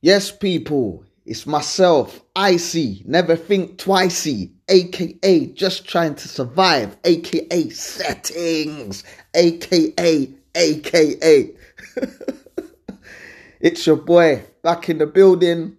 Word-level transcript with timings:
Yes, 0.00 0.30
people, 0.30 1.04
it's 1.26 1.46
myself, 1.46 2.22
Icy, 2.36 3.02
never 3.04 3.36
think 3.36 3.78
twicey, 3.78 4.52
aka 4.68 5.46
just 5.48 5.86
trying 5.86 6.14
to 6.14 6.28
survive, 6.28 6.96
aka 7.04 7.68
settings, 7.68 9.04
aka, 9.34 10.28
aka. 10.54 11.50
it's 13.60 13.86
your 13.86 13.96
boy 13.96 14.44
back 14.62 14.88
in 14.88 14.98
the 14.98 15.06
building. 15.06 15.76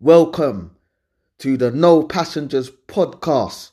Welcome 0.00 0.77
to 1.38 1.56
the 1.56 1.70
No 1.70 2.02
Passengers 2.02 2.68
podcast. 2.88 3.70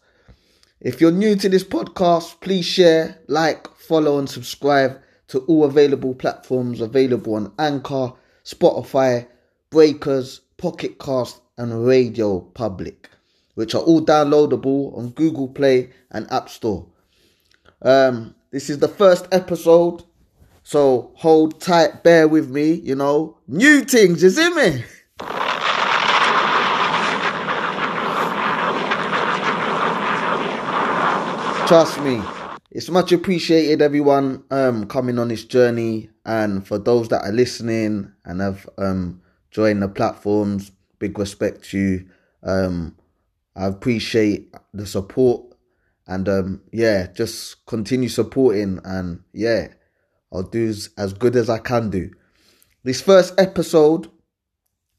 If 0.79 1.01
you're 1.01 1.11
new 1.11 1.35
to 1.35 1.49
this 1.49 1.63
podcast, 1.63 2.39
please 2.41 2.65
share, 2.65 3.17
like, 3.27 3.67
follow, 3.75 4.19
and 4.19 4.29
subscribe 4.29 5.01
to 5.29 5.39
all 5.41 5.63
available 5.63 6.13
platforms 6.13 6.79
available 6.79 7.33
on 7.33 7.51
Anchor, 7.57 8.13
Spotify, 8.43 9.25
Breakers, 9.71 10.41
Pocket 10.57 10.99
Cast, 10.99 11.41
and 11.57 11.87
Radio 11.87 12.39
Public, 12.39 13.09
which 13.55 13.73
are 13.73 13.81
all 13.81 14.05
downloadable 14.05 14.95
on 14.95 15.09
Google 15.09 15.47
Play 15.47 15.89
and 16.11 16.31
App 16.31 16.49
Store. 16.49 16.85
Um, 17.81 18.35
this 18.51 18.69
is 18.69 18.77
the 18.77 18.87
first 18.87 19.27
episode, 19.31 20.03
so 20.61 21.13
hold 21.15 21.59
tight, 21.61 22.03
bear 22.03 22.27
with 22.27 22.47
me, 22.47 22.73
you 22.73 22.93
know. 22.93 23.39
New 23.47 23.83
things, 23.85 24.21
see 24.35 24.53
me? 24.53 24.83
Trust 31.67 31.99
me, 32.01 32.21
it's 32.69 32.89
much 32.89 33.11
appreciated, 33.11 33.81
everyone, 33.81 34.43
um, 34.51 34.85
coming 34.85 35.17
on 35.17 35.29
this 35.29 35.45
journey, 35.45 36.11
and 36.23 36.65
for 36.65 36.77
those 36.77 37.09
that 37.09 37.23
are 37.23 37.31
listening 37.31 38.11
and 38.23 38.39
have 38.39 38.69
um 38.77 39.21
join 39.49 39.79
the 39.79 39.87
platforms. 39.87 40.71
Big 40.99 41.17
respect 41.17 41.63
to 41.71 41.77
you. 41.77 42.05
Um, 42.43 42.95
I 43.55 43.65
appreciate 43.65 44.53
the 44.73 44.85
support 44.85 45.55
and 46.07 46.29
um, 46.29 46.61
yeah, 46.71 47.07
just 47.07 47.65
continue 47.65 48.09
supporting 48.09 48.79
and 48.83 49.23
yeah, 49.33 49.69
I'll 50.31 50.43
do 50.43 50.67
as, 50.97 51.13
good 51.13 51.35
as 51.35 51.49
I 51.49 51.57
can 51.57 51.89
do. 51.89 52.11
This 52.83 53.01
first 53.01 53.33
episode, 53.39 54.11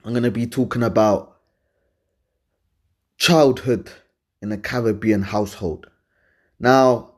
I'm 0.04 0.14
gonna 0.14 0.30
be 0.30 0.46
talking 0.46 0.82
about 0.82 1.36
childhood 3.18 3.90
in 4.42 4.50
a 4.50 4.58
Caribbean 4.58 5.22
household. 5.22 5.86
Now, 6.58 7.12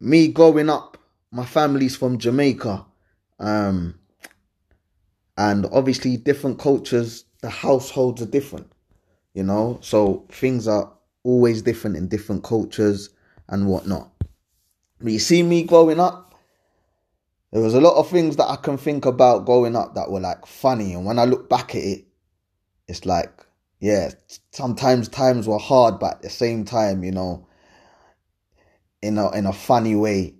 me 0.00 0.28
growing 0.28 0.70
up, 0.70 0.96
my 1.30 1.44
family's 1.44 1.96
from 1.96 2.18
Jamaica. 2.18 2.86
Um, 3.38 3.98
and 5.38 5.66
obviously 5.72 6.16
different 6.16 6.58
cultures 6.58 7.24
the 7.40 7.48
households 7.48 8.20
are 8.20 8.26
different 8.26 8.70
you 9.32 9.42
know 9.42 9.78
so 9.80 10.26
things 10.30 10.68
are 10.68 10.92
always 11.22 11.62
different 11.62 11.96
in 11.96 12.08
different 12.08 12.42
cultures 12.42 13.10
and 13.48 13.66
whatnot 13.66 14.10
but 15.00 15.12
you 15.12 15.18
see 15.18 15.42
me 15.42 15.62
growing 15.62 16.00
up 16.00 16.34
there 17.52 17.62
was 17.62 17.74
a 17.74 17.80
lot 17.80 17.94
of 17.94 18.10
things 18.10 18.36
that 18.36 18.50
i 18.50 18.56
can 18.56 18.76
think 18.76 19.06
about 19.06 19.46
growing 19.46 19.76
up 19.76 19.94
that 19.94 20.10
were 20.10 20.20
like 20.20 20.44
funny 20.44 20.92
and 20.92 21.06
when 21.06 21.18
i 21.18 21.24
look 21.24 21.48
back 21.48 21.74
at 21.74 21.82
it 21.82 22.04
it's 22.88 23.06
like 23.06 23.46
yeah 23.80 24.10
sometimes 24.50 25.08
times 25.08 25.46
were 25.46 25.58
hard 25.58 25.98
but 26.00 26.14
at 26.14 26.22
the 26.22 26.30
same 26.30 26.64
time 26.64 27.04
you 27.04 27.12
know 27.12 27.46
in 29.02 29.18
a 29.18 29.30
in 29.32 29.46
a 29.46 29.52
funny 29.52 29.94
way 29.94 30.34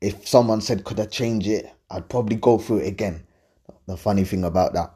if 0.00 0.26
someone 0.26 0.60
said 0.60 0.84
could 0.84 1.00
i 1.00 1.06
change 1.06 1.48
it 1.48 1.70
i'd 1.90 2.08
probably 2.08 2.36
go 2.36 2.58
through 2.58 2.78
it 2.78 2.88
again 2.88 3.24
the 3.88 3.96
funny 3.96 4.22
thing 4.22 4.44
about 4.44 4.74
that. 4.74 4.94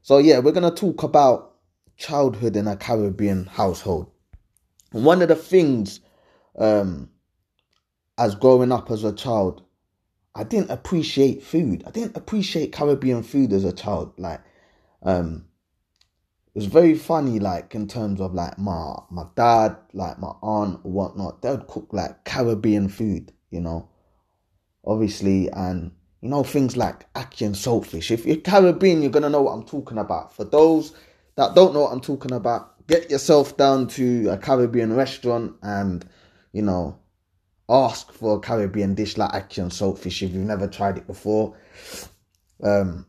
So 0.00 0.18
yeah, 0.18 0.38
we're 0.38 0.52
gonna 0.52 0.70
talk 0.70 1.02
about 1.02 1.56
childhood 1.96 2.56
in 2.56 2.66
a 2.66 2.76
Caribbean 2.76 3.46
household. 3.46 4.10
one 4.92 5.20
of 5.20 5.28
the 5.28 5.36
things, 5.36 6.00
um, 6.56 7.10
as 8.16 8.34
growing 8.34 8.72
up 8.72 8.90
as 8.90 9.04
a 9.04 9.12
child, 9.12 9.62
I 10.34 10.44
didn't 10.44 10.70
appreciate 10.70 11.42
food. 11.42 11.82
I 11.86 11.90
didn't 11.90 12.16
appreciate 12.16 12.72
Caribbean 12.72 13.22
food 13.22 13.52
as 13.52 13.64
a 13.64 13.72
child. 13.72 14.14
Like, 14.16 14.40
um, 15.02 15.46
was 16.58 16.66
very 16.66 16.94
funny. 16.94 17.38
Like 17.38 17.74
in 17.74 17.86
terms 17.88 18.20
of 18.20 18.34
like 18.34 18.58
my 18.58 18.94
my 19.10 19.24
dad, 19.34 19.76
like 19.92 20.18
my 20.18 20.32
aunt, 20.42 20.80
or 20.84 20.90
whatnot. 20.90 21.42
They 21.42 21.50
would 21.50 21.66
cook 21.66 21.88
like 21.92 22.24
Caribbean 22.24 22.88
food. 22.88 23.32
You 23.50 23.60
know, 23.60 23.88
obviously, 24.84 25.48
and 25.50 25.92
you 26.20 26.28
know, 26.28 26.42
things 26.42 26.76
like 26.76 27.12
ackee 27.14 27.46
and 27.46 27.54
saltfish. 27.54 28.10
If 28.10 28.26
you're 28.26 28.36
Caribbean, 28.36 29.02
you're 29.02 29.12
to 29.12 29.30
know 29.30 29.42
what 29.42 29.52
I'm 29.52 29.64
talking 29.64 29.98
about. 29.98 30.34
For 30.34 30.44
those 30.44 30.92
that 31.36 31.54
don't 31.54 31.72
know 31.72 31.82
what 31.82 31.92
I'm 31.92 32.00
talking 32.00 32.32
about, 32.32 32.86
get 32.88 33.10
yourself 33.10 33.56
down 33.56 33.86
to 33.88 34.28
a 34.30 34.36
Caribbean 34.36 34.94
restaurant 34.94 35.54
and, 35.62 36.04
you 36.52 36.62
know, 36.62 36.98
ask 37.68 38.12
for 38.12 38.36
a 38.36 38.40
Caribbean 38.40 38.94
dish 38.94 39.16
like 39.16 39.30
ackee 39.30 39.62
and 39.62 39.70
saltfish 39.70 40.22
if 40.22 40.32
you've 40.32 40.44
never 40.44 40.66
tried 40.66 40.98
it 40.98 41.06
before. 41.06 41.56
Um, 42.64 43.06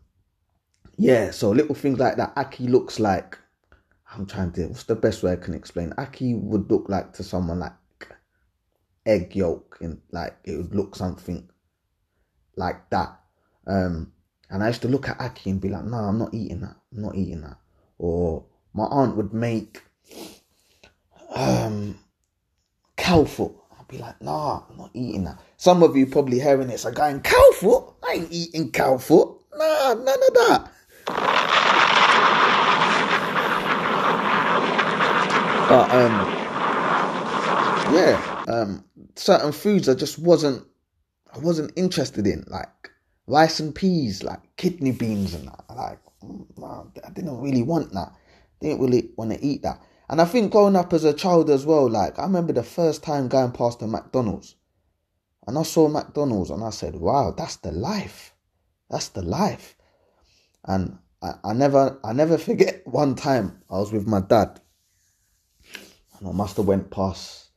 yeah, 0.98 1.32
so 1.32 1.50
little 1.50 1.74
things 1.74 1.98
like 1.98 2.18
that. 2.18 2.36
Ackee 2.36 2.70
looks 2.70 3.00
like, 3.00 3.39
I'm 4.12 4.26
trying 4.26 4.52
to, 4.54 4.68
what's 4.68 4.84
the 4.84 4.96
best 4.96 5.24
way 5.24 5.34
I 5.34 5.36
can 5.36 5.54
explain? 5.54 5.92
Ackee 5.92 6.40
would 6.40 6.70
look 6.72 6.90
like 6.90 7.14
to 7.14 7.24
someone 7.24 7.60
like 7.60 7.74
egg 9.06 9.36
yolk 9.36 9.78
and 9.82 10.02
like 10.12 10.38
it 10.44 10.58
would 10.58 10.76
look 10.76 10.96
something 10.96 11.50
like 12.56 12.90
that. 12.90 13.20
Um, 13.68 14.14
and 14.50 14.64
I 14.64 14.68
used 14.68 14.82
to 14.82 14.88
look 14.88 15.08
at 15.08 15.20
ackee 15.20 15.52
and 15.52 15.62
be 15.62 15.70
like, 15.70 15.86
no, 15.86 15.98
I'm 15.98 16.18
not 16.18 16.34
eating 16.34 16.62
that. 16.62 16.76
I'm 16.92 17.02
not 17.02 17.16
eating 17.16 17.42
that. 17.42 17.58
Or 17.98 18.46
my 18.74 18.86
aunt 18.86 19.16
would 19.16 19.34
make 19.34 19.84
um, 21.36 22.00
cow 22.98 23.26
foot. 23.26 23.54
I'd 23.80 23.88
be 23.88 24.00
like, 24.00 24.22
nah, 24.22 24.64
I'm 24.70 24.78
not 24.78 24.92
eating 24.94 25.26
that. 25.26 25.40
Some 25.58 25.84
of 25.84 25.96
you 25.96 26.08
probably 26.08 26.40
hearing 26.40 26.68
this 26.68 26.86
are 26.86 26.92
going, 26.92 27.22
cow 27.22 27.52
foot? 27.56 27.94
I 28.08 28.14
ain't 28.14 28.32
eating 28.32 28.72
cow 28.72 28.98
foot. 28.98 29.38
Nah, 29.56 29.94
none 29.94 30.08
of 30.08 30.34
that. 30.34 30.72
But 35.70 35.92
um, 35.92 36.12
yeah, 37.94 38.44
um, 38.48 38.84
certain 39.16 39.52
foods 39.52 39.88
I 39.88 39.94
just 39.94 40.18
wasn't 40.18 40.66
I 41.34 41.38
wasn't 41.38 41.74
interested 41.76 42.26
in 42.26 42.44
like 42.48 42.90
rice 43.28 43.60
and 43.60 43.74
peas, 43.76 44.24
like 44.24 44.40
kidney 44.58 44.92
beans 44.92 45.36
and 45.36 45.48
that. 45.48 45.64
Like, 45.70 46.00
mm, 46.24 47.06
I 47.06 47.10
didn't 47.12 47.40
really 47.40 47.62
want 47.62 47.94
that. 47.94 48.14
Didn't 48.60 48.82
really 48.82 49.12
want 49.16 49.32
to 49.32 49.46
eat 49.46 49.62
that. 49.62 49.82
And 50.10 50.20
I 50.20 50.26
think 50.26 50.52
growing 50.52 50.76
up 50.76 50.92
as 50.92 51.04
a 51.04 51.14
child 51.14 51.52
as 51.52 51.66
well, 51.68 51.88
like 51.88 52.18
I 52.18 52.24
remember 52.24 52.52
the 52.52 52.64
first 52.64 53.04
time 53.04 53.28
going 53.28 53.52
past 53.52 53.84
a 53.84 53.88
McDonald's, 53.88 54.56
and 55.46 55.58
I 55.58 55.64
saw 55.64 55.88
McDonald's, 55.88 56.50
and 56.50 56.64
I 56.64 56.72
said, 56.72 56.96
"Wow, 56.96 57.32
that's 57.38 57.58
the 57.58 57.72
life. 57.72 58.34
That's 58.90 59.10
the 59.10 59.22
life." 59.22 59.76
And 60.66 60.98
I, 61.22 61.34
I 61.44 61.54
never, 61.54 62.00
I 62.04 62.14
never 62.14 62.40
forget 62.40 62.82
one 62.88 63.14
time 63.14 63.62
I 63.70 63.78
was 63.78 63.92
with 63.92 64.08
my 64.08 64.22
dad, 64.22 64.60
and 66.20 66.38
master 66.38 66.62
went 66.62 66.92
past 66.92 67.50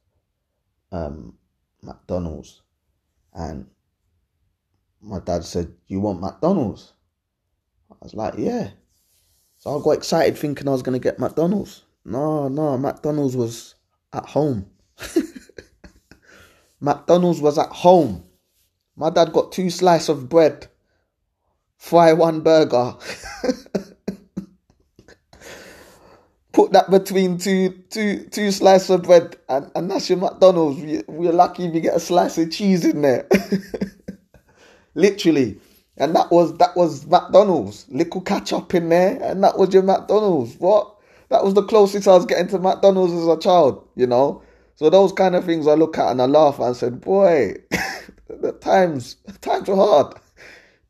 um, 0.91 1.35
McDonald's, 1.83 2.63
and 3.35 3.67
my 5.01 5.19
dad 5.21 5.45
said, 5.45 5.73
You 5.87 6.01
want 6.01 6.21
McDonald's? 6.21 6.93
I 7.91 7.97
was 8.01 8.15
like, 8.15 8.35
Yeah. 8.39 8.71
So 9.59 9.79
I 9.79 9.83
got 9.83 9.91
excited 9.93 10.37
thinking 10.37 10.67
I 10.67 10.73
was 10.73 10.83
going 10.83 11.01
to 11.01 11.03
get 11.03 11.21
McDonald's. 11.21 11.85
No, 12.05 12.49
no, 12.49 12.77
McDonald's 12.77 13.37
was 13.37 13.77
at 14.13 14.27
home. 14.27 14.67
McDonald's 16.81 17.41
was 17.41 17.59
at 17.59 17.69
home. 17.69 18.25
My 18.97 19.11
dad 19.11 19.33
got 19.33 19.53
two 19.53 19.71
slices 19.71 20.09
of 20.09 20.29
bread, 20.29 20.69
fry 21.77 22.13
one 22.13 22.41
burger. 22.41 22.97
Put 26.53 26.73
that 26.73 26.91
between 26.91 27.39
two 27.39 27.71
two 27.91 28.25
two 28.31 28.51
slices 28.51 28.91
of 28.91 29.03
bread 29.05 29.37
and, 29.49 29.71
and 29.75 29.91
that's 29.91 30.09
your 30.09 30.19
McDonald's. 30.19 30.81
We, 30.81 31.03
we're 31.09 31.33
lucky 31.33 31.67
if 31.67 31.75
you 31.75 31.81
get 31.81 31.97
a 31.97 32.01
slice 32.01 32.39
of 32.39 32.51
cheese 32.51 32.85
in 32.85 33.03
there. 33.03 33.27
literally. 34.95 35.59
And 35.99 36.17
that 36.17 36.31
was 36.31 36.57
that 36.59 36.77
was 36.77 37.07
McDonald's. 37.07 37.87
Little 37.91 38.21
ketchup 38.23 38.75
in 38.75 38.89
there, 38.89 39.19
and 39.23 39.43
that 39.45 39.59
was 39.59 39.73
your 39.75 39.83
McDonald's. 39.83 40.57
What? 40.57 40.97
That 41.29 41.45
was 41.45 41.55
the 41.55 41.63
closest 41.63 42.09
I 42.09 42.13
was 42.15 42.27
getting 42.27 42.49
to 42.49 42.59
McDonald's 42.59 43.13
as 43.13 43.27
a 43.27 43.39
child, 43.39 43.87
you 43.95 44.07
know. 44.07 44.43
So 44.75 44.91
those 44.91 45.13
kind 45.13 45.35
of 45.35 45.45
things 45.45 45.67
I 45.67 45.75
look 45.75 45.97
at 45.99 46.11
and 46.11 46.21
I 46.21 46.27
laugh 46.27 46.59
and 46.59 46.69
I 46.69 46.73
said, 46.73 47.01
boy, 47.01 47.55
the 48.29 48.53
times 48.61 49.17
the 49.27 49.39
times 49.39 49.69
were 49.69 49.77
hard. 49.77 50.15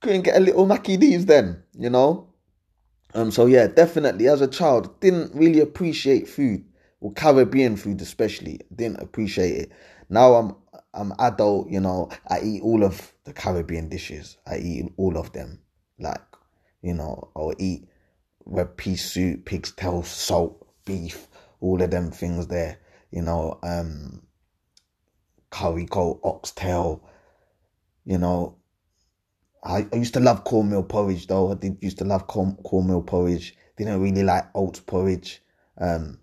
Couldn't 0.00 0.22
get 0.22 0.36
a 0.36 0.40
little 0.40 0.66
Mackie 0.66 0.96
D's 0.96 1.26
then, 1.26 1.62
you 1.78 1.90
know. 1.90 2.26
Um. 3.14 3.30
So 3.30 3.46
yeah, 3.46 3.66
definitely 3.66 4.28
as 4.28 4.40
a 4.40 4.48
child, 4.48 5.00
didn't 5.00 5.34
really 5.34 5.60
appreciate 5.60 6.28
food. 6.28 6.64
Well, 7.00 7.12
Caribbean 7.14 7.76
food 7.76 8.00
especially, 8.00 8.60
didn't 8.74 9.00
appreciate 9.02 9.56
it. 9.56 9.72
Now 10.08 10.34
I'm 10.34 10.56
I'm 10.94 11.12
adult, 11.18 11.70
you 11.70 11.80
know, 11.80 12.10
I 12.28 12.40
eat 12.42 12.62
all 12.62 12.84
of 12.84 13.12
the 13.24 13.32
Caribbean 13.32 13.88
dishes. 13.88 14.36
I 14.46 14.58
eat 14.58 14.92
all 14.96 15.16
of 15.16 15.32
them. 15.32 15.60
Like, 15.98 16.20
you 16.82 16.94
know, 16.94 17.30
I'll 17.34 17.54
eat 17.58 17.88
red 18.44 18.76
pea 18.76 18.96
soup, 18.96 19.44
pig's 19.46 19.72
tail, 19.72 20.02
salt, 20.02 20.66
beef, 20.84 21.28
all 21.60 21.80
of 21.82 21.90
them 21.90 22.10
things 22.10 22.48
there. 22.48 22.78
You 23.10 23.22
know, 23.22 23.58
um, 23.62 24.22
curry 25.50 25.86
goat, 25.86 26.20
oxtail. 26.24 27.02
You 28.04 28.18
know, 28.18 28.56
I, 29.62 29.86
I 29.92 29.96
used 29.96 30.14
to 30.14 30.20
love 30.20 30.44
cornmeal 30.44 30.82
porridge 30.82 31.26
though. 31.26 31.52
I 31.52 31.54
did 31.54 31.78
used 31.80 31.98
to 31.98 32.04
love 32.04 32.26
corn, 32.26 32.56
cornmeal 32.64 33.02
porridge. 33.02 33.56
Didn't 33.76 34.00
really 34.00 34.22
like 34.22 34.46
oats 34.54 34.80
porridge. 34.80 35.42
Um, 35.78 36.18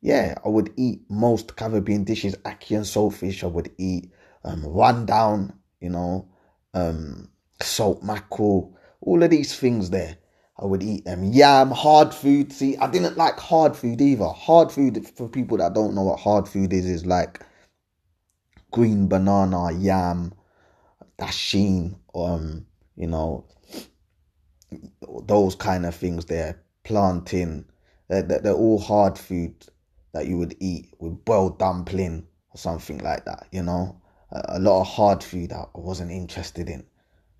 yeah, 0.00 0.34
I 0.44 0.48
would 0.48 0.72
eat 0.76 1.02
most 1.08 1.56
Caribbean 1.56 2.04
dishes, 2.04 2.36
ackee 2.44 2.76
and 2.76 2.84
saltfish. 2.84 3.44
I 3.44 3.46
would 3.46 3.70
eat 3.78 4.10
um, 4.44 4.64
rundown, 4.66 5.58
you 5.80 5.90
know, 5.90 6.28
um, 6.74 7.30
salt 7.60 8.02
mackerel, 8.02 8.76
all 9.00 9.22
of 9.22 9.30
these 9.30 9.56
things 9.56 9.90
there. 9.90 10.18
I 10.58 10.66
would 10.66 10.82
eat 10.82 11.04
them. 11.04 11.24
Yam, 11.24 11.70
hard 11.70 12.12
food. 12.14 12.52
See, 12.52 12.76
I 12.76 12.90
didn't 12.90 13.16
like 13.16 13.38
hard 13.38 13.76
food 13.76 14.00
either. 14.00 14.26
Hard 14.26 14.70
food, 14.70 15.08
for 15.16 15.28
people 15.28 15.56
that 15.58 15.74
don't 15.74 15.94
know 15.94 16.02
what 16.02 16.20
hard 16.20 16.48
food 16.48 16.72
is, 16.72 16.86
is 16.86 17.06
like 17.06 17.40
green 18.70 19.08
banana, 19.08 19.72
yam, 19.72 20.34
dasheen, 21.22 21.96
um, 22.14 22.66
you 22.96 23.06
know, 23.06 23.44
those 25.24 25.54
kind 25.54 25.86
of 25.86 25.94
things 25.94 26.24
there. 26.26 26.62
Plantain. 26.84 27.64
They're, 28.08 28.22
plantain, 28.22 28.42
they're 28.42 28.54
all 28.54 28.78
hard 28.80 29.18
food 29.18 29.54
that 30.12 30.26
you 30.26 30.36
would 30.38 30.56
eat 30.60 30.92
with 30.98 31.24
boiled 31.24 31.58
dumpling 31.58 32.26
or 32.50 32.58
something 32.58 32.98
like 32.98 33.24
that, 33.24 33.46
you 33.52 33.62
know. 33.62 33.98
A, 34.32 34.58
lot 34.58 34.80
of 34.80 34.86
hard 34.86 35.22
food 35.22 35.50
that 35.50 35.68
I 35.74 35.78
wasn't 35.78 36.10
interested 36.10 36.68
in. 36.70 36.86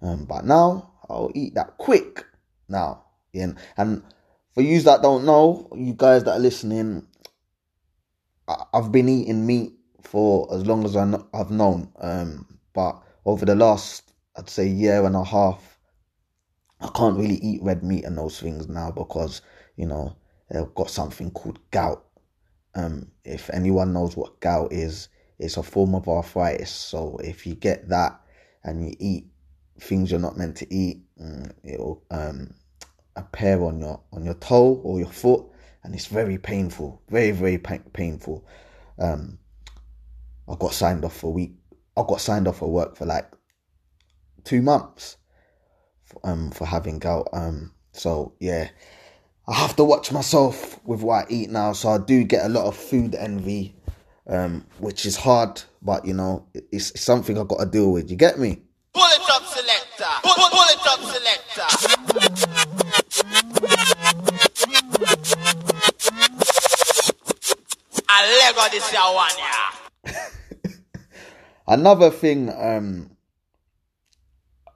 Um, 0.03 0.27
but 0.27 0.45
now 0.45 0.93
I'll 1.09 1.33
eat 1.35 1.55
that 1.55 1.79
quick 1.79 2.27
now. 2.69 3.05
Yeah. 3.33 3.53
And 3.79 4.03
for 4.55 4.63
you 4.63 4.81
that 4.83 5.01
don't 5.01 5.25
know, 5.25 5.69
you 5.75 5.95
guys 5.95 6.25
that 6.25 6.33
are 6.33 6.39
listening, 6.39 7.07
I, 8.47 8.65
have 8.75 8.93
been 8.93 9.09
eating 9.09 9.47
meat 9.47 9.73
for 10.03 10.55
as 10.55 10.67
long 10.67 10.85
as 10.85 10.97
I 10.97 11.07
have 11.33 11.51
known. 11.51 11.91
Um, 11.99 12.47
but 12.75 13.03
over 13.25 13.45
the 13.45 13.55
last, 13.55 14.13
I'd 14.37 14.51
say, 14.51 14.67
year 14.67 15.05
and 15.05 15.17
a 15.17 15.25
half, 15.25 15.79
I 16.81 16.89
can't 16.89 17.17
really 17.17 17.37
eat 17.37 17.63
red 17.63 17.83
meat 17.83 18.05
and 18.05 18.19
those 18.19 18.41
things 18.41 18.69
now 18.69 18.91
because, 18.91 19.43
you 19.77 19.87
know, 19.87 20.17
I've 20.55 20.75
got 20.75 20.91
something 20.91 21.31
called 21.31 21.59
gout 21.71 22.05
um, 22.75 23.11
if 23.25 23.51
anyone 23.51 23.93
knows 23.93 24.17
what 24.17 24.41
gout 24.41 24.73
is, 24.73 25.09
it's 25.39 25.57
a 25.57 25.63
form 25.63 25.95
of 25.95 26.09
arthritis. 26.09 26.71
So 26.71 27.19
if 27.23 27.47
you 27.47 27.55
get 27.55 27.89
that 27.89 28.21
and 28.65 28.87
you 28.87 28.97
eat 28.99 29.27
things 29.81 30.11
you're 30.11 30.21
not 30.21 30.39
meant 30.39 30.57
to 30.59 30.75
eat, 30.75 31.03
mm, 31.21 31.53
it'll 31.65 32.03
um, 32.11 32.55
appear 33.17 33.63
on 33.63 33.79
your 33.79 34.01
on 34.13 34.25
your 34.25 34.35
toe 34.35 34.81
or 34.85 34.99
your 34.99 35.11
foot, 35.11 35.45
and 35.85 35.95
it's 35.95 36.07
very 36.07 36.39
painful, 36.39 37.03
very 37.09 37.33
very 37.33 37.59
painful. 37.59 38.47
Um, 38.99 39.39
I 40.49 40.55
got 40.57 40.73
signed 40.73 41.05
off 41.05 41.17
for 41.17 41.29
a 41.29 41.31
week. 41.31 41.55
I 41.97 42.03
got 42.07 42.21
signed 42.21 42.49
off 42.49 42.59
for 42.59 42.71
work 42.71 42.97
for 42.97 43.07
like 43.07 43.31
two 44.45 44.63
months, 44.63 45.17
for, 46.05 46.21
um, 46.25 46.51
for 46.51 46.67
having 46.67 46.99
gout. 46.99 47.29
Um, 47.33 47.73
so 47.93 48.35
yeah, 48.41 48.69
I 49.47 49.55
have 49.55 49.77
to 49.77 49.85
watch 49.85 50.13
myself 50.13 50.83
with 50.85 51.03
what 51.03 51.27
I 51.27 51.31
eat 51.31 51.51
now, 51.51 51.73
so 51.73 51.91
I 51.91 51.99
do 51.99 52.25
get 52.25 52.47
a 52.47 52.49
lot 52.49 52.67
of 52.67 52.77
food 52.77 53.15
envy, 53.15 53.75
um, 54.27 54.67
which 54.79 55.05
is 55.05 55.17
hard, 55.17 55.63
but 55.83 56.07
you 56.07 56.15
know, 56.15 56.47
it's, 56.55 56.91
it's 56.93 57.03
something 57.03 57.39
I've 57.39 57.49
got 57.49 57.59
to 57.61 57.67
deal 57.67 57.93
with. 57.93 58.11
You 58.11 58.17
get 58.17 58.39
me? 58.39 58.63
Pull 58.95 59.03
it 59.05 59.31
up, 59.31 59.45
selector. 59.45 60.05
It 60.25 60.87
up, 60.87 61.01
selector. 61.01 61.67
I 68.09 68.21
Lego 68.39 68.69
this 68.71 68.93
one, 68.93 69.31
yeah. 69.39 70.29
Another 71.67 72.11
thing, 72.11 72.51
um, 72.51 73.17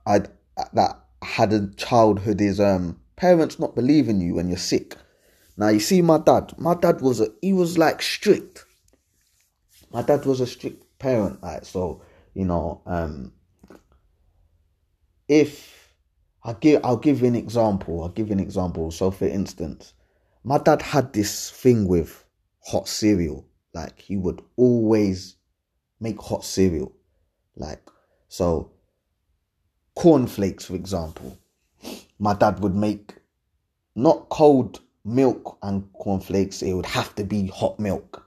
I 0.07 0.23
that 0.73 1.01
had 1.23 1.53
a 1.53 1.69
childhood 1.75 2.41
is 2.41 2.61
um 2.61 3.01
parents 3.17 3.59
not 3.59 3.75
believing 3.75 4.21
you 4.21 4.35
when 4.35 4.49
you're 4.49 4.59
sick. 4.59 4.97
Now 5.57 5.69
you 5.69 5.81
see 5.81 6.03
my 6.03 6.19
dad. 6.19 6.53
My 6.59 6.75
dad 6.75 7.01
was 7.01 7.21
a 7.21 7.29
he 7.43 7.53
was 7.53 7.77
like 7.79 8.03
strict. 8.03 8.65
My 9.93 10.03
dad 10.03 10.25
was 10.27 10.41
a 10.41 10.47
strict 10.47 10.99
parent, 10.99 11.43
like 11.43 11.65
so, 11.65 12.03
you 12.35 12.45
know, 12.45 12.83
um 12.87 13.33
if 15.29 15.95
I 16.45 16.53
give 16.53 16.85
I'll 16.85 16.97
give 16.97 17.23
you 17.23 17.27
an 17.27 17.35
example. 17.35 18.03
I'll 18.03 18.11
give 18.11 18.29
you 18.29 18.35
an 18.35 18.41
example. 18.41 18.91
So 18.91 19.11
for 19.11 19.27
instance, 19.27 19.95
my 20.45 20.59
dad 20.59 20.83
had 20.83 21.13
this 21.13 21.51
thing 21.51 21.89
with 21.89 22.25
hot 22.65 22.87
cereal. 22.87 23.47
Like 23.75 24.01
he 24.01 24.17
would 24.17 24.43
always 24.57 25.36
make 26.01 26.21
hot 26.21 26.45
cereal. 26.45 26.93
Like 27.57 27.83
so 28.29 28.73
cornflakes, 29.95 30.67
for 30.67 30.75
example 30.75 31.39
my 32.19 32.35
dad 32.35 32.61
would 32.61 32.75
make 32.75 33.15
not 33.95 34.29
cold 34.29 34.81
milk 35.05 35.59
and 35.63 35.91
cornflakes, 35.95 36.63
it 36.63 36.73
would 36.73 36.87
have 36.87 37.15
to 37.15 37.25
be 37.25 37.49
hot 37.49 37.79
milk. 37.79 38.25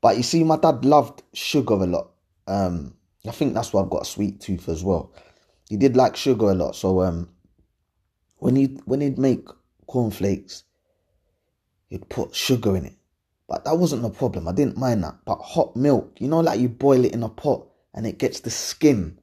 But 0.00 0.16
you 0.16 0.22
see, 0.22 0.44
my 0.44 0.56
dad 0.56 0.84
loved 0.84 1.22
sugar 1.32 1.74
a 1.74 1.86
lot. 1.86 2.10
Um, 2.46 2.94
I 3.26 3.30
think 3.30 3.54
that's 3.54 3.72
why 3.72 3.82
I've 3.82 3.90
got 3.90 4.02
a 4.02 4.06
sweet 4.06 4.40
tooth 4.40 4.68
as 4.68 4.84
well. 4.84 5.12
He 5.68 5.76
did 5.76 5.96
like 5.96 6.16
sugar 6.16 6.50
a 6.50 6.54
lot, 6.54 6.76
so 6.76 7.00
um, 7.02 7.30
when 8.36 8.56
he 8.56 8.78
when 8.84 9.00
he'd 9.00 9.18
make 9.18 9.48
cornflakes, 9.86 10.64
he'd 11.88 12.08
put 12.10 12.34
sugar 12.34 12.76
in 12.76 12.84
it. 12.84 12.96
But 13.54 13.66
that 13.66 13.78
wasn't 13.78 14.04
a 14.04 14.10
problem. 14.10 14.48
I 14.48 14.52
didn't 14.52 14.76
mind 14.76 15.04
that. 15.04 15.14
But 15.24 15.36
hot 15.36 15.76
milk, 15.76 16.16
you 16.18 16.26
know, 16.26 16.40
like 16.40 16.58
you 16.58 16.68
boil 16.68 17.04
it 17.04 17.14
in 17.14 17.22
a 17.22 17.28
pot 17.28 17.64
and 17.94 18.04
it 18.04 18.18
gets 18.18 18.40
the 18.40 18.50
skin 18.50 19.20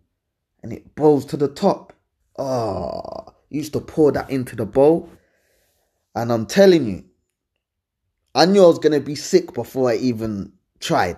and 0.63 0.71
it 0.71 0.95
boils 0.95 1.25
to 1.25 1.37
the 1.37 1.49
top. 1.49 1.91
Oh, 2.39 3.33
used 3.49 3.73
to 3.73 3.81
pour 3.81 4.13
that 4.13 4.29
into 4.29 4.55
the 4.55 4.65
bowl. 4.65 5.09
And 6.15 6.31
I'm 6.31 6.45
telling 6.45 6.87
you, 6.87 7.03
I 8.33 8.45
knew 8.45 8.63
I 8.63 8.67
was 8.67 8.79
going 8.79 8.97
to 8.97 9.05
be 9.05 9.15
sick 9.15 9.53
before 9.53 9.91
I 9.91 9.95
even 9.95 10.53
tried. 10.79 11.17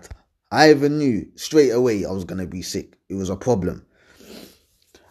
I 0.51 0.71
even 0.71 0.97
knew 0.97 1.27
straight 1.35 1.69
away 1.69 2.05
I 2.05 2.11
was 2.11 2.25
going 2.25 2.41
to 2.41 2.47
be 2.47 2.63
sick. 2.63 2.97
It 3.09 3.13
was 3.13 3.29
a 3.29 3.35
problem. 3.35 3.85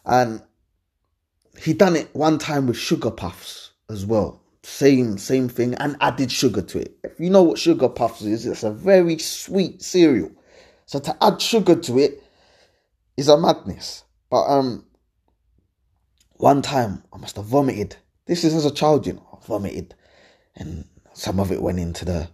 And 0.05 0.43
he 1.57 1.73
done 1.73 1.95
it 1.95 2.13
one 2.17 2.41
time 2.41 2.67
with 2.67 2.77
sugar 2.77 3.13
puffs 3.13 3.71
as 3.89 4.05
well. 4.05 4.42
Same 4.65 5.19
same 5.19 5.49
thing 5.49 5.75
and 5.75 5.97
added 6.01 6.31
sugar 6.31 6.63
to 6.63 6.79
it. 6.79 6.97
If 7.03 7.19
you 7.19 7.31
know 7.31 7.43
what 7.43 7.59
sugar 7.59 7.89
puffs 7.89 8.23
is, 8.23 8.47
it's 8.47 8.63
a 8.63 8.71
very 8.71 9.19
sweet 9.19 9.83
cereal. 9.83 10.31
So 10.87 11.01
to 11.01 11.17
add 11.25 11.43
sugar 11.43 11.75
to 11.75 11.99
it 11.99 12.23
is 13.17 13.29
a 13.29 13.37
madness. 13.37 14.05
But 14.31 14.45
um 14.45 14.87
one 16.35 16.63
time 16.63 17.03
I 17.13 17.19
must 17.19 17.37
have 17.37 17.45
vomited. 17.45 17.97
This 18.27 18.45
is 18.45 18.55
as 18.55 18.65
a 18.65 18.71
child, 18.71 19.07
you 19.07 19.15
know, 19.15 19.29
I 19.33 19.45
vomited, 19.47 19.97
and 20.55 20.87
some 21.13 21.41
of 21.41 21.51
it 21.51 21.61
went 21.61 21.81
into 21.81 22.05
the 22.05 22.31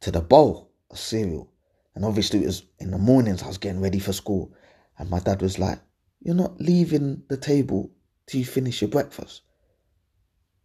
to 0.00 0.10
the 0.10 0.22
bowl 0.22 0.70
of 0.90 0.98
cereal. 0.98 1.50
And 1.94 2.04
obviously 2.04 2.42
it 2.42 2.46
was 2.46 2.64
in 2.78 2.90
the 2.90 2.98
mornings 2.98 3.42
I 3.42 3.48
was 3.48 3.58
getting 3.58 3.82
ready 3.82 3.98
for 3.98 4.14
school, 4.14 4.54
and 4.98 5.10
my 5.10 5.20
dad 5.20 5.42
was 5.42 5.58
like, 5.58 5.78
"You're 6.20 6.34
not 6.34 6.58
leaving 6.58 7.22
the 7.28 7.36
table 7.36 7.90
till 8.26 8.40
you 8.40 8.46
finish 8.46 8.80
your 8.80 8.90
breakfast." 8.90 9.42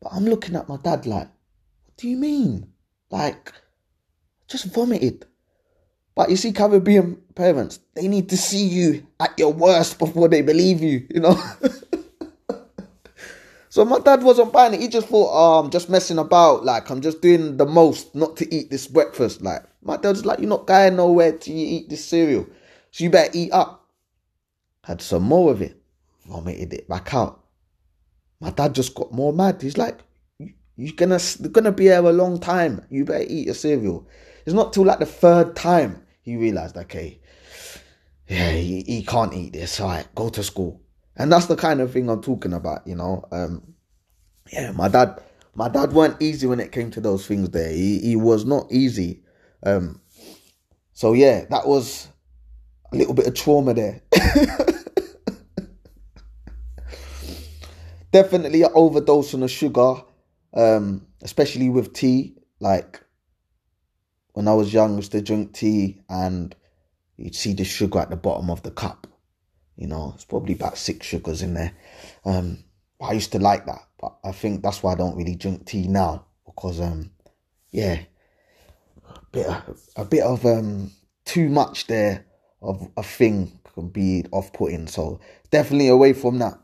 But 0.01 0.13
I'm 0.13 0.25
looking 0.25 0.55
at 0.55 0.69
my 0.69 0.77
dad 0.77 1.05
like, 1.05 1.27
"What 1.85 1.97
do 1.97 2.07
you 2.09 2.17
mean? 2.17 2.71
Like, 3.09 3.53
just 4.47 4.65
vomited." 4.73 5.25
But 6.15 6.29
you 6.29 6.35
see, 6.35 6.51
Caribbean 6.51 7.17
parents, 7.35 7.79
they 7.93 8.07
need 8.07 8.29
to 8.29 8.37
see 8.37 8.65
you 8.65 9.07
at 9.19 9.39
your 9.39 9.53
worst 9.53 9.99
before 9.99 10.27
they 10.27 10.41
believe 10.41 10.81
you, 10.81 11.07
you 11.09 11.21
know? 11.21 11.41
So 13.71 13.85
my 13.85 13.99
dad 13.99 14.23
wasn't 14.23 14.51
buying 14.51 14.73
it. 14.73 14.81
He 14.81 14.87
just 14.87 15.07
thought, 15.07 15.29
oh, 15.31 15.59
I'm 15.59 15.69
just 15.69 15.89
messing 15.89 16.17
about. 16.17 16.65
Like, 16.65 16.89
I'm 16.89 17.01
just 17.01 17.21
doing 17.21 17.57
the 17.57 17.67
most 17.67 18.15
not 18.15 18.35
to 18.37 18.53
eat 18.53 18.71
this 18.71 18.87
breakfast. 18.87 19.43
Like, 19.43 19.63
my 19.83 19.95
dad's 19.95 20.25
like, 20.25 20.39
you're 20.39 20.49
not 20.49 20.65
going 20.65 20.95
nowhere 20.95 21.33
till 21.33 21.55
you 21.55 21.77
eat 21.77 21.89
this 21.89 22.03
cereal. 22.03 22.47
So 22.91 23.03
you 23.03 23.11
better 23.11 23.29
eat 23.33 23.51
up. 23.51 23.87
Had 24.83 25.01
some 25.01 25.23
more 25.23 25.51
of 25.51 25.61
it. 25.61 25.79
Vomited 26.25 26.73
it 26.73 26.89
back 26.89 27.13
out. 27.13 27.38
My 28.41 28.51
dad 28.51 28.73
just 28.73 28.95
got 28.95 29.11
more 29.11 29.33
mad. 29.33 29.61
He's 29.61 29.77
like, 29.77 29.99
you're 30.75 30.95
gonna, 30.95 31.19
you're 31.39 31.49
gonna 31.49 31.71
be 31.71 31.85
here 31.85 31.99
a 31.99 32.11
long 32.11 32.39
time. 32.39 32.85
You 32.89 33.03
better 33.05 33.25
eat 33.27 33.47
your 33.47 33.55
cereal. 33.55 34.07
It's 34.45 34.55
not 34.55 34.71
till 34.73 34.85
like 34.85 34.99
the 34.99 35.05
third 35.05 35.55
time 35.55 36.05
he 36.21 36.37
realized, 36.37 36.77
okay, 36.77 37.19
yeah, 38.27 38.51
he, 38.51 38.83
he 38.83 39.03
can't 39.03 39.33
eat 39.33 39.53
this. 39.53 39.79
All 39.81 39.89
right, 39.89 40.07
go 40.15 40.29
to 40.29 40.43
school. 40.43 40.81
And 41.17 41.31
that's 41.31 41.47
the 41.47 41.57
kind 41.57 41.81
of 41.81 41.91
thing 41.91 42.09
I'm 42.09 42.21
talking 42.21 42.53
about, 42.53 42.87
you 42.87 42.95
know. 42.95 43.25
Um, 43.31 43.73
yeah, 44.53 44.71
my 44.71 44.87
dad, 44.87 45.21
my 45.53 45.67
dad 45.67 45.91
weren't 45.91 46.21
easy 46.21 46.47
when 46.47 46.61
it 46.61 46.71
came 46.71 46.91
to 46.91 47.01
those 47.01 47.27
things 47.27 47.49
there. 47.49 47.71
He, 47.71 47.99
he 47.99 48.15
was 48.15 48.45
not 48.45 48.71
easy. 48.71 49.23
Um, 49.63 49.99
so 50.93 51.13
yeah, 51.13 51.45
that 51.49 51.67
was 51.67 52.07
a 52.93 52.95
little 52.95 53.13
bit 53.13 53.27
of 53.27 53.33
trauma 53.33 53.73
there. 53.73 54.01
Definitely 58.11 58.63
an 58.63 58.71
overdose 58.73 59.33
on 59.33 59.41
the 59.41 59.47
sugar, 59.47 59.95
um, 60.53 61.05
especially 61.21 61.69
with 61.69 61.93
tea. 61.93 62.35
Like 62.59 63.03
when 64.33 64.47
I 64.47 64.53
was 64.53 64.73
young, 64.73 64.93
I 64.93 64.97
used 64.97 65.11
to 65.11 65.21
drink 65.21 65.53
tea 65.53 66.01
and 66.09 66.55
you'd 67.17 67.35
see 67.35 67.53
the 67.53 67.63
sugar 67.63 67.99
at 67.99 68.09
the 68.09 68.15
bottom 68.15 68.49
of 68.49 68.63
the 68.63 68.71
cup. 68.71 69.07
You 69.75 69.87
know, 69.87 70.11
it's 70.15 70.25
probably 70.25 70.55
about 70.55 70.77
six 70.77 71.05
sugars 71.05 71.41
in 71.41 71.53
there. 71.53 71.73
Um, 72.25 72.63
I 73.01 73.13
used 73.13 73.31
to 73.31 73.39
like 73.39 73.65
that, 73.65 73.87
but 73.99 74.17
I 74.23 74.31
think 74.31 74.61
that's 74.61 74.83
why 74.83 74.93
I 74.93 74.95
don't 74.95 75.15
really 75.15 75.35
drink 75.35 75.65
tea 75.65 75.87
now 75.87 76.25
because, 76.45 76.81
um, 76.81 77.11
yeah, 77.71 77.99
a 79.07 79.25
bit, 79.31 79.45
of, 79.45 79.79
a 79.95 80.05
bit 80.05 80.23
of 80.23 80.45
um, 80.45 80.91
too 81.23 81.47
much 81.47 81.87
there 81.87 82.25
of 82.61 82.89
a 82.97 83.03
thing 83.03 83.59
can 83.73 83.87
be 83.87 84.25
off-putting. 84.31 84.87
So 84.87 85.19
definitely 85.49 85.87
away 85.87 86.13
from 86.13 86.39
that. 86.39 86.59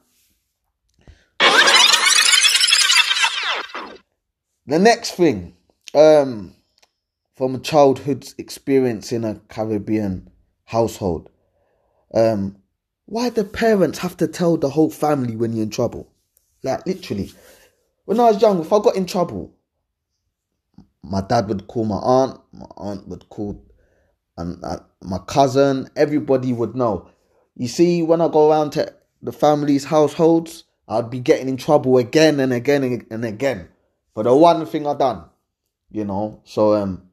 The 4.68 4.80
next 4.80 5.12
thing, 5.12 5.56
um, 5.94 6.56
from 7.36 7.54
a 7.54 7.60
childhood 7.60 8.34
experience 8.40 9.12
in 9.12 9.24
a 9.24 9.36
Caribbean 9.48 10.32
household, 10.64 11.30
um, 12.16 12.58
why 13.06 13.30
do 13.30 13.44
parents 13.44 14.00
have 14.00 14.18
to 14.18 14.28
tell 14.28 14.58
the 14.58 14.70
whole 14.70 14.90
family 14.90 15.36
when 15.36 15.54
you're 15.54 15.64
in 15.64 15.70
trouble? 15.70 16.12
Like 16.64 16.88
literally, 16.88 17.32
when 18.06 18.20
I 18.20 18.32
was 18.32 18.42
young, 18.42 18.60
if 18.60 18.74
I 18.74 18.80
got 18.80 18.96
in 18.96 19.06
trouble, 19.06 19.54
my 21.04 21.22
dad 21.22 21.48
would 21.48 21.68
call 21.68 21.86
my 21.86 21.98
aunt, 21.98 22.42
my 22.52 22.66
aunt 22.76 23.08
would 23.08 23.30
call 23.30 23.64
and 24.36 24.64
uh, 24.64 24.80
my 25.04 25.20
cousin, 25.20 25.90
everybody 25.96 26.54
would 26.54 26.76
know. 26.76 27.08
You 27.56 27.68
see, 27.68 28.02
when 28.02 28.20
I 28.20 28.30
go 28.30 28.50
around 28.50 28.72
to 28.72 28.92
the 29.22 29.32
family's 29.32 29.86
households, 29.86 30.64
I'd 30.88 31.12
be 31.12 31.20
getting 31.20 31.50
in 31.50 31.58
trouble 31.58 32.00
again 32.00 32.40
and 32.40 32.52
again 32.52 33.06
and 33.12 33.24
again 33.24 33.70
for 34.16 34.24
the 34.24 34.36
one 34.36 34.66
thing 34.66 34.88
I 34.88 34.96
done, 34.96 35.26
you 35.92 36.06
know. 36.06 36.42
So 36.46 36.74
um, 36.74 37.04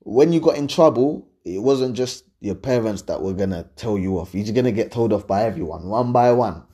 when 0.00 0.32
you 0.32 0.40
got 0.40 0.56
in 0.56 0.68
trouble, 0.68 1.26
it 1.44 1.62
wasn't 1.62 1.96
just 1.96 2.24
your 2.40 2.56
parents 2.56 3.02
that 3.02 3.22
were 3.22 3.32
gonna 3.32 3.70
tell 3.76 3.96
you 3.96 4.18
off. 4.18 4.34
You're 4.34 4.54
gonna 4.54 4.72
get 4.72 4.92
told 4.92 5.12
off 5.12 5.26
by 5.26 5.44
everyone, 5.44 5.86
one 5.88 6.12
by 6.12 6.32
one. 6.32 6.64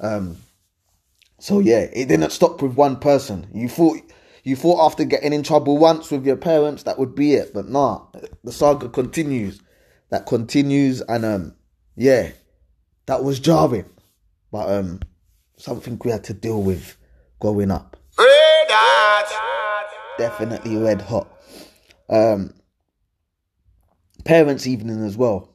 Um, 0.00 0.36
so 1.38 1.60
yeah, 1.60 1.86
it 1.92 2.08
didn't 2.08 2.30
stop 2.30 2.60
with 2.60 2.74
one 2.74 2.96
person. 2.96 3.46
You 3.54 3.68
thought 3.68 3.98
you 4.42 4.56
thought 4.56 4.84
after 4.84 5.04
getting 5.04 5.32
in 5.32 5.44
trouble 5.44 5.78
once 5.78 6.10
with 6.10 6.26
your 6.26 6.36
parents 6.36 6.82
that 6.82 6.98
would 6.98 7.14
be 7.14 7.34
it, 7.34 7.54
but 7.54 7.68
nah, 7.68 8.02
the 8.42 8.52
saga 8.52 8.88
continues. 8.88 9.60
That 10.10 10.26
continues, 10.26 11.00
and 11.00 11.24
um, 11.24 11.54
yeah, 11.96 12.32
that 13.06 13.24
was 13.24 13.40
jarring, 13.40 13.88
but 14.52 14.70
um, 14.70 15.00
something 15.56 16.00
we 16.04 16.10
had 16.10 16.24
to 16.24 16.34
deal 16.34 16.62
with 16.62 16.96
growing 17.40 17.70
up. 17.70 17.96
Definitely 20.18 20.76
red 20.76 21.02
hot. 21.02 21.28
Um, 22.08 22.54
parents' 24.24 24.66
evening 24.66 25.04
as 25.04 25.16
well. 25.16 25.54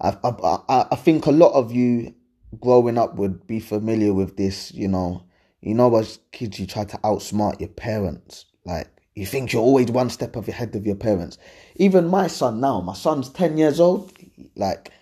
I, 0.00 0.16
I, 0.22 0.86
I 0.92 0.96
think 0.96 1.26
a 1.26 1.30
lot 1.30 1.52
of 1.52 1.72
you 1.72 2.14
growing 2.60 2.98
up 2.98 3.16
would 3.16 3.46
be 3.46 3.60
familiar 3.60 4.12
with 4.12 4.36
this, 4.36 4.72
you 4.72 4.88
know. 4.88 5.24
You 5.60 5.74
know, 5.74 5.94
as 5.96 6.18
kids, 6.30 6.60
you 6.60 6.66
try 6.66 6.84
to 6.84 6.98
outsmart 6.98 7.58
your 7.58 7.70
parents. 7.70 8.44
Like, 8.66 8.88
you 9.14 9.24
think 9.24 9.52
you're 9.52 9.62
always 9.62 9.90
one 9.90 10.10
step 10.10 10.36
ahead 10.36 10.74
of 10.76 10.84
your 10.84 10.96
parents. 10.96 11.38
Even 11.76 12.06
my 12.08 12.26
son 12.26 12.60
now, 12.60 12.80
my 12.80 12.94
son's 12.94 13.30
10 13.30 13.56
years 13.56 13.80
old, 13.80 14.12
like, 14.56 14.92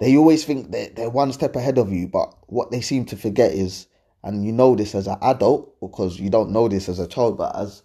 they 0.00 0.16
always 0.16 0.44
think 0.44 0.72
that 0.72 0.96
they're 0.96 1.08
one 1.08 1.32
step 1.32 1.56
ahead 1.56 1.78
of 1.78 1.92
you, 1.92 2.08
but 2.08 2.34
what 2.48 2.70
they 2.70 2.80
seem 2.80 3.06
to 3.06 3.16
forget 3.16 3.52
is, 3.52 3.86
and 4.24 4.44
you 4.44 4.52
know 4.52 4.74
this 4.74 4.94
as 4.94 5.06
an 5.06 5.18
adult, 5.20 5.78
because 5.80 6.18
you 6.18 6.30
don't 6.30 6.50
know 6.50 6.66
this 6.66 6.88
as 6.88 6.98
a 6.98 7.06
child, 7.06 7.36
but 7.36 7.54
as 7.54 7.82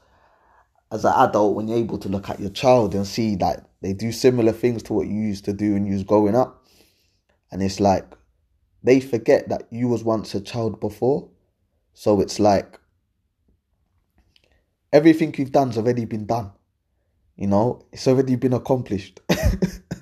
as 0.91 1.05
an 1.05 1.13
adult, 1.17 1.55
when 1.55 1.67
you're 1.67 1.77
able 1.77 1.99
to 1.99 2.09
look 2.09 2.29
at 2.29 2.39
your 2.39 2.49
child 2.49 2.95
and 2.95 3.05
see 3.05 3.35
that 3.35 3.69
they 3.81 3.93
do 3.93 4.11
similar 4.11 4.51
things 4.51 4.81
to 4.83 4.93
what 4.93 5.05
you 5.07 5.21
used 5.21 5.45
to 5.45 5.53
do 5.53 5.73
when 5.73 5.85
you 5.85 5.93
was 5.93 6.03
growing 6.03 6.35
up, 6.35 6.65
and 7.51 7.61
it's 7.61 7.79
like 7.79 8.05
they 8.81 9.01
forget 9.01 9.49
that 9.49 9.67
you 9.69 9.89
was 9.89 10.03
once 10.03 10.33
a 10.33 10.41
child 10.41 10.79
before. 10.79 11.29
So 11.93 12.21
it's 12.21 12.39
like 12.39 12.79
everything 14.93 15.35
you've 15.37 15.51
done's 15.51 15.77
already 15.77 16.05
been 16.05 16.25
done. 16.25 16.51
You 17.35 17.47
know, 17.47 17.85
it's 17.91 18.07
already 18.07 18.35
been 18.35 18.53
accomplished. 18.53 19.19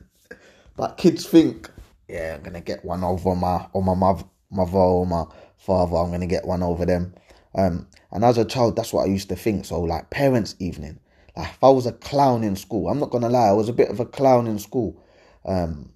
but 0.76 0.98
kids 0.98 1.26
think, 1.26 1.70
yeah, 2.08 2.36
I'm 2.36 2.44
gonna 2.44 2.62
get 2.62 2.86
one 2.86 3.04
over 3.04 3.36
my 3.36 3.68
or 3.74 3.84
my 3.84 3.96
mother, 3.96 4.24
mother 4.52 4.78
or 4.78 5.08
my 5.08 5.26
father. 5.58 5.98
I'm 5.98 6.12
gonna 6.12 6.28
get 6.28 6.46
one 6.46 6.64
over 6.64 6.86
them. 6.86 7.14
Um, 7.56 7.88
and 8.12 8.24
as 8.24 8.38
a 8.38 8.46
child, 8.46 8.76
that's 8.76 8.94
what 8.94 9.04
I 9.04 9.10
used 9.12 9.30
to 9.30 9.36
think. 9.36 9.66
So 9.66 9.82
like 9.82 10.10
parents' 10.10 10.56
evening, 10.60 11.00
like 11.36 11.50
if 11.50 11.64
I 11.64 11.70
was 11.70 11.86
a 11.86 11.92
clown 11.92 12.44
in 12.44 12.56
school, 12.56 12.90
I'm 12.90 13.00
not 13.00 13.10
gonna 13.10 13.30
lie, 13.30 13.50
I 13.50 13.54
was 13.54 13.70
a 13.70 13.74
bit 13.74 13.90
of 13.90 14.00
a 14.00 14.06
clown 14.06 14.48
in 14.48 14.60
school. 14.60 15.04
Um, 15.46 15.92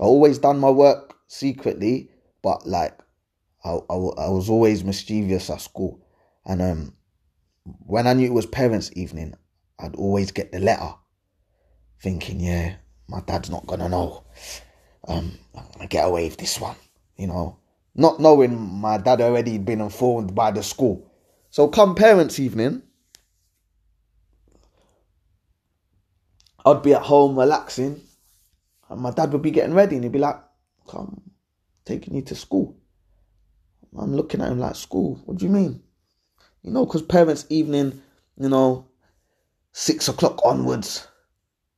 I 0.00 0.04
always 0.04 0.38
done 0.38 0.58
my 0.58 0.70
work 0.70 1.16
secretly, 1.26 2.10
but 2.42 2.66
like 2.66 2.98
I, 3.64 3.70
I, 3.70 3.94
I 3.94 4.28
was 4.28 4.48
always 4.48 4.84
mischievous 4.84 5.50
at 5.50 5.60
school, 5.60 6.00
and 6.44 6.62
um, 6.62 6.92
when 7.64 8.06
I 8.06 8.12
knew 8.12 8.26
it 8.26 8.34
was 8.34 8.46
parents' 8.46 8.90
evening, 8.94 9.34
I'd 9.78 9.96
always 9.96 10.30
get 10.30 10.52
the 10.52 10.60
letter, 10.60 10.94
thinking, 12.00 12.40
yeah, 12.40 12.76
my 13.08 13.20
dad's 13.20 13.50
not 13.50 13.66
gonna 13.66 13.88
know. 13.88 14.24
Um, 15.08 15.38
I'm 15.56 15.64
gonna 15.74 15.86
get 15.88 16.06
away 16.06 16.28
with 16.28 16.36
this 16.36 16.60
one, 16.60 16.76
you 17.16 17.26
know 17.26 17.58
not 17.96 18.20
knowing 18.20 18.58
my 18.58 18.98
dad 18.98 19.20
already 19.20 19.56
been 19.58 19.80
informed 19.80 20.34
by 20.34 20.50
the 20.50 20.62
school. 20.62 21.10
So 21.50 21.66
come 21.66 21.94
parents' 21.94 22.38
evening, 22.38 22.82
I'd 26.64 26.82
be 26.82 26.92
at 26.92 27.02
home 27.02 27.38
relaxing, 27.38 28.02
and 28.90 29.00
my 29.00 29.10
dad 29.12 29.32
would 29.32 29.42
be 29.42 29.50
getting 29.50 29.74
ready, 29.74 29.96
and 29.96 30.04
he'd 30.04 30.12
be 30.12 30.18
like, 30.18 30.38
"Come, 30.86 31.22
taking 31.84 32.14
you 32.14 32.22
to 32.22 32.34
school." 32.34 32.76
I'm 33.96 34.14
looking 34.14 34.42
at 34.42 34.52
him 34.52 34.58
like, 34.58 34.76
"School? 34.76 35.18
What 35.24 35.38
do 35.38 35.46
you 35.46 35.50
mean?" 35.50 35.82
You 36.62 36.72
know, 36.72 36.84
because 36.84 37.02
parents' 37.02 37.46
evening, 37.48 38.02
you 38.36 38.48
know, 38.50 38.88
six 39.72 40.08
o'clock 40.08 40.44
onwards, 40.44 41.06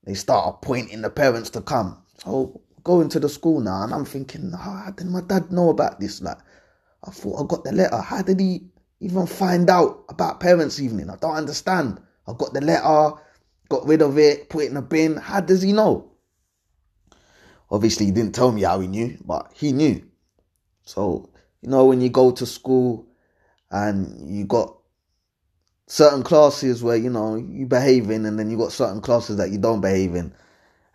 they 0.02 0.14
start 0.14 0.56
appointing 0.56 1.02
the 1.02 1.10
parents 1.10 1.50
to 1.50 1.60
come. 1.60 2.02
So 2.24 2.62
going 2.84 3.08
to 3.10 3.20
the 3.20 3.28
school 3.28 3.60
now, 3.60 3.82
and 3.82 3.92
I'm 3.92 4.04
thinking, 4.04 4.52
how 4.52 4.92
did 4.96 5.06
my 5.06 5.20
dad 5.20 5.52
know 5.52 5.70
about 5.70 6.00
this? 6.00 6.22
Like, 6.22 6.38
I 7.06 7.10
thought 7.10 7.42
I 7.42 7.46
got 7.46 7.64
the 7.64 7.72
letter. 7.72 7.98
How 7.98 8.22
did 8.22 8.40
he 8.40 8.62
even 9.00 9.26
find 9.26 9.70
out 9.70 10.04
about 10.08 10.40
parents' 10.40 10.80
evening? 10.80 11.10
I 11.10 11.16
don't 11.16 11.36
understand. 11.36 12.00
I 12.26 12.32
got 12.32 12.52
the 12.52 12.60
letter, 12.60 13.16
got 13.68 13.86
rid 13.86 14.02
of 14.02 14.18
it, 14.18 14.50
put 14.50 14.64
it 14.64 14.70
in 14.70 14.76
a 14.76 14.82
bin. 14.82 15.16
How 15.16 15.40
does 15.40 15.62
he 15.62 15.72
know? 15.72 16.10
Obviously, 17.70 18.06
he 18.06 18.12
didn't 18.12 18.34
tell 18.34 18.52
me 18.52 18.62
how 18.62 18.80
he 18.80 18.86
knew, 18.86 19.18
but 19.24 19.52
he 19.54 19.72
knew. 19.72 20.02
So, 20.84 21.30
you 21.60 21.68
know, 21.68 21.86
when 21.86 22.00
you 22.00 22.08
go 22.08 22.30
to 22.30 22.46
school 22.46 23.06
and 23.70 24.34
you 24.34 24.44
got 24.44 24.74
certain 25.86 26.22
classes 26.22 26.82
where, 26.82 26.96
you 26.96 27.10
know, 27.10 27.36
you 27.36 27.66
behave 27.66 28.10
in, 28.10 28.24
and 28.24 28.38
then 28.38 28.50
you 28.50 28.56
got 28.56 28.72
certain 28.72 29.00
classes 29.00 29.36
that 29.36 29.50
you 29.50 29.58
don't 29.58 29.80
behave 29.80 30.14
in 30.14 30.34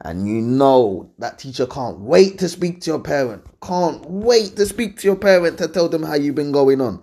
and 0.03 0.27
you 0.27 0.41
know 0.41 1.09
that 1.17 1.39
teacher 1.39 1.65
can't 1.65 1.99
wait 1.99 2.37
to 2.39 2.49
speak 2.49 2.81
to 2.81 2.91
your 2.91 2.99
parent, 2.99 3.43
can't 3.61 4.05
wait 4.05 4.55
to 4.57 4.65
speak 4.65 4.99
to 4.99 5.07
your 5.07 5.15
parent 5.15 5.57
to 5.57 5.67
tell 5.67 5.87
them 5.87 6.03
how 6.03 6.15
you've 6.15 6.35
been 6.35 6.51
going 6.51 6.81
on. 6.81 7.01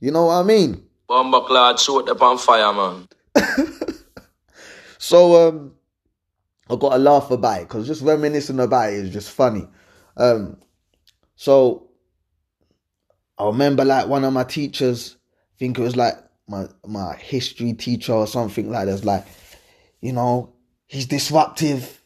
You 0.00 0.10
know 0.10 0.26
what 0.26 0.34
I 0.34 0.42
mean? 0.42 0.84
Bomber 1.06 1.42
clad 1.42 1.78
shoot 1.78 2.08
up 2.08 2.20
on 2.20 2.38
fire, 2.38 2.72
man. 2.72 3.08
so 4.98 5.48
um 5.48 5.72
I 6.68 6.76
got 6.76 6.90
to 6.90 6.98
laugh 6.98 7.30
about 7.30 7.60
it 7.60 7.68
because 7.68 7.86
just 7.86 8.02
reminiscing 8.02 8.60
about 8.60 8.92
it 8.92 8.96
is 8.96 9.10
just 9.10 9.30
funny. 9.30 9.68
Um 10.16 10.56
so 11.36 11.90
I 13.38 13.46
remember 13.46 13.84
like 13.84 14.08
one 14.08 14.24
of 14.24 14.32
my 14.32 14.44
teachers, 14.44 15.16
I 15.54 15.58
think 15.58 15.78
it 15.78 15.82
was 15.82 15.96
like 15.96 16.14
my 16.48 16.66
my 16.84 17.14
history 17.14 17.72
teacher 17.74 18.12
or 18.12 18.26
something 18.26 18.70
like 18.70 18.86
that, 18.86 19.04
like, 19.04 19.26
you 20.00 20.12
know, 20.12 20.52
he's 20.86 21.06
disruptive 21.06 22.01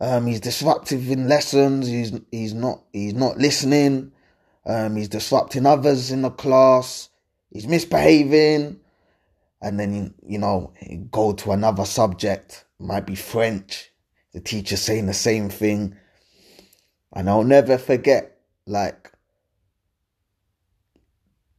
um, 0.00 0.26
he's 0.26 0.40
disruptive 0.40 1.10
in 1.10 1.28
lessons. 1.28 1.86
He's 1.86 2.12
he's 2.30 2.54
not 2.54 2.82
he's 2.92 3.14
not 3.14 3.38
listening. 3.38 4.12
Um, 4.66 4.96
he's 4.96 5.08
disrupting 5.08 5.66
others 5.66 6.10
in 6.10 6.22
the 6.22 6.30
class. 6.30 7.10
He's 7.50 7.66
misbehaving, 7.66 8.80
and 9.62 9.80
then 9.80 10.14
you 10.26 10.38
know 10.38 10.72
go 11.10 11.32
to 11.32 11.52
another 11.52 11.84
subject. 11.84 12.64
It 12.80 12.86
Might 12.86 13.06
be 13.06 13.14
French. 13.14 13.90
The 14.32 14.40
teacher 14.40 14.76
saying 14.76 15.06
the 15.06 15.14
same 15.14 15.48
thing, 15.48 15.96
and 17.12 17.30
I'll 17.30 17.44
never 17.44 17.78
forget 17.78 18.36
like 18.66 19.12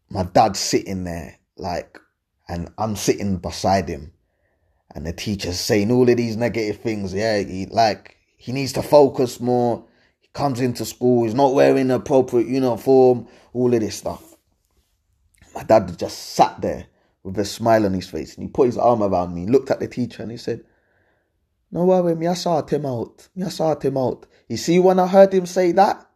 my 0.10 0.24
dad 0.24 0.58
sitting 0.58 1.06
there 1.06 1.40
like, 1.56 1.98
and 2.50 2.70
I'm 2.78 2.98
sitting 2.98 3.38
beside 3.38 3.88
him, 3.88 4.12
and 4.94 5.06
the 5.06 5.14
teacher's 5.14 5.58
saying 5.58 5.90
all 5.90 6.10
of 6.10 6.18
these 6.18 6.36
negative 6.36 6.82
things. 6.82 7.14
Yeah, 7.14 7.40
he 7.40 7.66
like 7.68 8.15
he 8.46 8.52
needs 8.52 8.74
to 8.74 8.84
focus 8.84 9.40
more. 9.40 9.84
He 10.22 10.30
comes 10.32 10.62
into 10.62 10.86
school, 10.86 11.24
he's 11.24 11.34
not 11.34 11.56
wearing 11.56 11.88
the 11.88 11.96
appropriate 11.96 12.48
uniform, 12.48 13.28
all 13.54 13.74
of 13.74 13.80
this 13.80 13.96
stuff. 13.96 14.36
My 15.56 15.64
dad 15.64 15.98
just 15.98 16.36
sat 16.36 16.62
there 16.62 16.86
with 17.24 17.40
a 17.40 17.46
smile 17.46 17.88
on 17.88 17.94
his 17.96 18.08
face, 18.08 18.36
and 18.36 18.44
he 18.44 18.48
put 18.48 18.68
his 18.68 18.78
arm 18.78 19.02
around 19.02 19.34
me, 19.34 19.48
looked 19.48 19.72
at 19.72 19.80
the 19.80 19.88
teacher, 19.88 20.22
and 20.22 20.32
he 20.32 20.38
said, 20.38 20.64
"No 21.72 21.86
worry, 21.86 22.14
me 22.14 22.28
I 22.28 22.36
sort 22.36 22.72
him 22.72 22.86
out. 22.86 23.28
Me 23.36 23.46
I 23.46 23.50
sort 23.50 23.84
him 23.84 23.98
out." 23.98 24.28
You 24.48 24.58
see, 24.58 24.78
when 24.78 25.00
I 25.00 25.08
heard 25.08 25.34
him 25.34 25.48
say 25.48 25.72
that, 25.72 26.08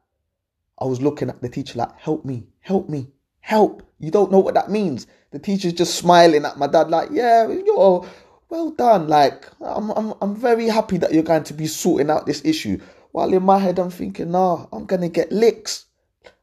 I 0.77 0.85
was 0.85 1.01
looking 1.01 1.29
at 1.29 1.41
the 1.41 1.49
teacher 1.49 1.79
like, 1.79 1.97
"Help 1.97 2.25
me, 2.25 2.45
help 2.59 2.89
me, 2.89 3.07
help." 3.39 3.81
You 3.97 4.11
don't 4.11 4.31
know 4.31 4.37
what 4.37 4.53
that 4.53 4.69
means. 4.69 5.07
The 5.31 5.39
teacher's 5.39 5.73
just 5.73 5.95
smiling 5.95 6.45
at 6.45 6.59
my 6.59 6.67
dad, 6.67 6.91
like, 6.91 7.09
yeah, 7.11 7.47
you're 7.47 8.05
well 8.49 8.71
done. 8.71 9.07
Like, 9.07 9.47
I'm, 9.61 9.91
I'm, 9.91 10.13
I'm 10.21 10.35
very 10.35 10.67
happy 10.67 10.97
that 10.97 11.13
you're 11.13 11.23
going 11.23 11.43
to 11.45 11.53
be 11.53 11.67
sorting 11.67 12.09
out 12.09 12.25
this 12.25 12.43
issue. 12.43 12.79
While 13.11 13.33
in 13.33 13.43
my 13.43 13.57
head, 13.57 13.79
I'm 13.79 13.89
thinking, 13.89 14.31
nah, 14.31 14.67
I'm 14.71 14.85
going 14.85 15.01
to 15.01 15.09
get 15.09 15.31
licks. 15.31 15.85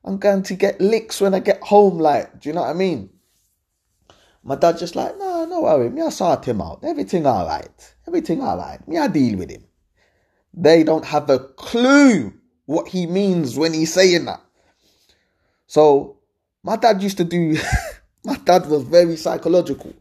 I'm 0.05 0.19
going 0.19 0.43
to 0.45 0.55
get 0.55 0.81
licks 0.81 1.21
when 1.21 1.35
I 1.35 1.41
get 1.41 1.63
home. 1.63 1.99
Like, 1.99 2.41
do 2.41 2.49
you 2.49 2.55
know 2.55 2.63
what 2.63 2.71
I 2.71 2.75
mean? 2.75 3.11
My 4.43 4.55
dad 4.55 4.79
just 4.79 4.95
like, 4.95 5.19
no, 5.19 5.45
no 5.45 5.63
worry. 5.63 5.91
Me, 5.91 6.03
I 6.03 6.11
sort 6.11 6.45
him 6.45 6.61
out. 6.61 6.81
Everything 6.85 7.27
all 7.27 7.47
right. 7.47 7.95
Everything 8.07 8.41
all 8.43 8.57
right. 8.57 8.87
Me, 8.87 8.99
I 8.99 9.09
deal 9.09 9.39
with 9.39 9.51
him. 9.51 9.65
They 10.55 10.85
don't 10.85 11.05
have 11.05 11.29
a 11.29 11.41
clue 11.41 12.33
what 12.67 12.89
he 12.89 13.07
means 13.07 13.59
when 13.59 13.73
he's 13.73 13.93
saying 13.93 14.25
that. 14.27 14.41
So 15.67 16.19
my 16.63 16.77
dad 16.77 17.03
used 17.03 17.17
to 17.19 17.25
do, 17.25 17.57
my 18.25 18.37
dad 18.37 18.67
was 18.67 18.85
very 18.85 19.17
psychological. 19.17 19.93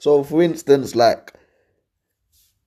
So, 0.00 0.24
for 0.24 0.42
instance, 0.42 0.96
like, 0.96 1.34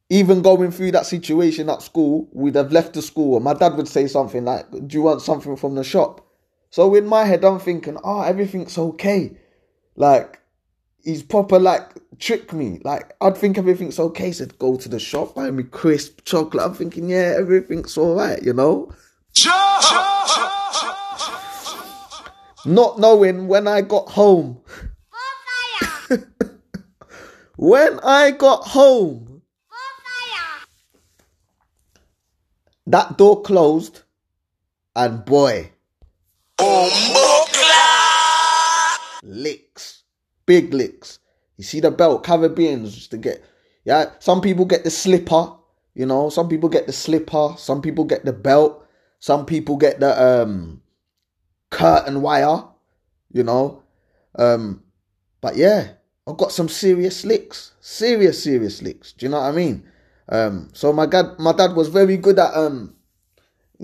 even 0.10 0.44
going 0.44 0.70
through 0.70 0.92
that 0.92 1.08
situation 1.08 1.68
at 1.68 1.82
school, 1.82 2.30
we'd 2.32 2.54
have 2.54 2.72
left 2.72 2.94
the 2.94 3.02
school, 3.02 3.36
and 3.36 3.44
my 3.44 3.56
dad 3.56 3.76
would 3.76 3.88
say 3.88 4.06
something 4.06 4.46
like, 4.46 4.70
Do 4.70 4.86
you 4.96 5.02
want 5.02 5.24
something 5.24 5.56
from 5.56 5.74
the 5.74 5.84
shop? 5.84 6.24
So, 6.70 6.94
in 6.94 7.08
my 7.08 7.26
head, 7.26 7.44
I'm 7.44 7.58
thinking, 7.58 7.98
Oh, 8.04 8.22
everything's 8.22 8.78
okay. 8.78 9.36
Like, 9.96 10.42
he's 11.04 11.24
proper, 11.24 11.58
like, 11.58 11.90
trick 12.20 12.54
me. 12.54 12.80
Like, 12.84 13.16
I'd 13.20 13.36
think 13.36 13.58
everything's 13.58 14.00
okay. 14.00 14.32
Said, 14.32 14.60
Go 14.60 14.78
to 14.78 14.88
the 14.88 15.00
shop, 15.00 15.34
buy 15.34 15.50
me 15.50 15.64
crisp 15.64 16.24
chocolate. 16.26 16.64
I'm 16.64 16.76
thinking, 16.76 17.10
Yeah, 17.10 17.34
everything's 17.36 17.98
all 17.98 18.14
right, 18.14 18.44
you 18.44 18.54
know? 18.54 18.94
Not 22.66 23.00
knowing 23.00 23.48
when 23.48 23.68
I 23.68 23.82
got 23.82 24.10
home. 24.10 24.62
when 27.58 28.00
I 28.04 28.32
got 28.32 28.68
home, 28.68 29.42
that 32.88 33.18
door 33.18 33.42
closed, 33.42 34.02
and 34.96 35.24
boy, 35.26 35.72
licks, 39.24 40.04
big 40.46 40.74
licks. 40.74 41.20
You 41.58 41.64
see 41.64 41.80
the 41.80 41.92
belt, 41.92 42.24
Caribbeans 42.24 42.96
used 42.96 43.12
to 43.12 43.18
get, 43.18 43.44
yeah. 43.86 44.12
Some 44.20 44.42
people 44.42 44.66
get 44.66 44.84
the 44.84 44.90
slipper, 44.90 45.54
you 45.94 46.06
know. 46.06 46.30
Some 46.30 46.50
people 46.50 46.70
get 46.70 46.88
the 46.88 46.94
slipper. 46.94 47.54
Some 47.58 47.82
people 47.82 48.06
get 48.06 48.26
the 48.26 48.34
belt. 48.34 48.86
Some 49.20 49.46
people 49.46 49.78
get 49.78 50.00
the 50.00 50.42
um 50.42 50.82
curtain 51.70 52.22
wire, 52.22 52.64
you 53.32 53.44
know. 53.44 53.84
Um, 54.36 54.84
but 55.42 55.56
yeah, 55.56 55.94
I've 56.26 56.38
got 56.38 56.52
some 56.52 56.70
serious 56.70 57.26
licks, 57.26 57.74
serious, 57.82 58.44
serious 58.44 58.82
licks. 58.82 59.12
Do 59.14 59.26
you 59.26 59.30
know 59.30 59.42
what 59.42 59.50
I 59.50 59.52
mean? 59.52 59.84
Um, 60.30 60.70
so 60.74 60.94
my 60.94 61.06
dad, 61.06 61.38
my 61.38 61.52
dad 61.52 61.76
was 61.76 61.90
very 61.90 62.16
good 62.16 62.40
at 62.40 62.54
um 62.56 62.96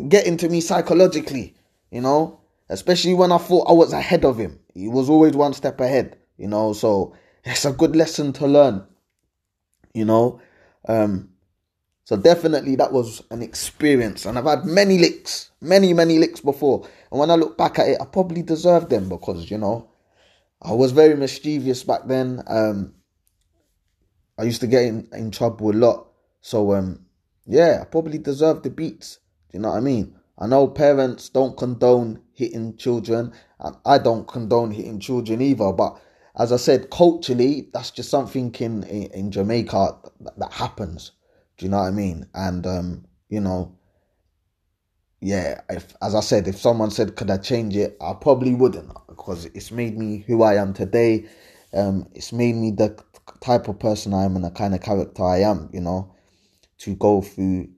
getting 0.08 0.38
to 0.38 0.49
me 0.49 0.62
psychologically, 0.62 1.56
you 1.91 2.02
know, 2.02 2.39
especially 2.69 3.13
when 3.13 3.32
I 3.34 3.38
thought 3.38 3.69
I 3.69 3.73
was 3.73 3.91
ahead 3.91 4.23
of 4.23 4.38
him. 4.38 4.60
He 4.73 4.88
was 4.88 5.10
always 5.10 5.34
one 5.34 5.54
step 5.54 5.82
ahead, 5.82 6.17
you 6.38 6.47
know. 6.47 6.71
So 6.71 7.13
it's 7.43 7.65
a 7.65 7.73
good 7.73 7.95
lesson 7.95 8.32
to 8.34 8.47
learn, 8.47 8.86
you 9.93 10.06
know. 10.06 10.39
Um, 10.88 11.32
so 12.06 12.15
definitely 12.15 12.78
that 12.78 12.93
was 12.93 13.21
an 13.32 13.41
experience, 13.41 14.25
and 14.25 14.39
I've 14.39 14.45
had 14.45 14.65
many 14.65 14.97
licks, 14.97 15.52
many 15.60 15.91
many 15.91 16.19
licks 16.19 16.39
before. 16.39 16.88
And 17.12 17.19
when 17.19 17.32
I 17.32 17.36
look 17.36 17.58
back 17.58 17.80
at 17.80 17.89
it, 17.89 17.97
I 17.99 18.06
probably 18.06 18.43
deserved 18.43 18.89
them 18.89 19.10
because 19.10 19.52
you 19.52 19.58
know 19.58 19.88
I 20.61 20.73
was 20.73 20.91
very 20.91 21.15
mischievous 21.15 21.83
back 21.83 22.01
then. 22.05 22.43
Um, 22.47 22.95
I 24.37 24.43
used 24.43 24.61
to 24.61 24.67
get 24.67 24.83
in, 24.83 25.07
in 25.13 25.31
trouble 25.31 25.71
a 25.71 25.73
lot, 25.73 26.07
so 26.41 26.73
um, 26.73 27.05
yeah, 27.45 27.79
I 27.81 27.85
probably 27.85 28.17
deserved 28.17 28.63
the 28.63 28.69
beats. 28.69 29.19
Do 29.51 29.57
you 29.57 29.61
know 29.61 29.69
what 29.69 29.77
I 29.77 29.81
mean? 29.81 30.15
I 30.37 30.47
know 30.47 30.67
parents 30.67 31.29
don't 31.29 31.57
condone 31.57 32.21
hitting 32.33 32.77
children, 32.77 33.33
and 33.59 33.75
I 33.85 33.97
don't 33.97 34.27
condone 34.27 34.71
hitting 34.71 34.99
children 34.99 35.41
either. 35.41 35.71
But 35.73 35.99
as 36.37 36.51
I 36.53 36.57
said, 36.57 36.89
culturally, 36.89 37.69
that's 37.73 37.91
just 37.91 38.09
something 38.09 38.53
in 38.55 38.83
in, 38.83 39.11
in 39.11 39.31
Jamaica 39.31 39.97
that, 40.21 40.39
that 40.39 40.53
happens. 40.53 41.11
Do 41.57 41.65
you 41.65 41.71
know 41.71 41.79
what 41.79 41.87
I 41.87 41.91
mean? 41.91 42.27
And 42.33 42.65
um, 42.65 43.05
you 43.29 43.41
know, 43.41 43.77
yeah, 45.21 45.62
if 45.69 45.95
as 46.01 46.15
I 46.15 46.21
said, 46.21 46.47
if 46.47 46.58
someone 46.58 46.91
said 46.91 47.15
could 47.15 47.29
I 47.29 47.38
change 47.38 47.75
it, 47.75 47.97
I 48.01 48.13
probably 48.13 48.53
wouldn't 48.53 48.91
because 49.08 49.45
it's 49.45 49.71
made 49.71 49.97
me 49.97 50.23
who 50.27 50.43
I 50.43 50.55
am 50.55 50.73
today. 50.73 51.25
Um, 51.73 52.08
it's 52.13 52.32
made 52.32 52.55
me 52.55 52.71
the 52.71 52.97
type 53.41 53.67
of 53.67 53.79
person 53.79 54.13
I 54.13 54.23
am 54.23 54.36
and 54.36 54.45
the 54.45 54.51
kind 54.51 54.73
of 54.73 54.82
character 54.82 55.23
I 55.23 55.39
am. 55.39 55.69
You 55.73 55.82
know, 55.82 56.13
to 56.79 56.95
go 56.95 57.21
through 57.21 57.69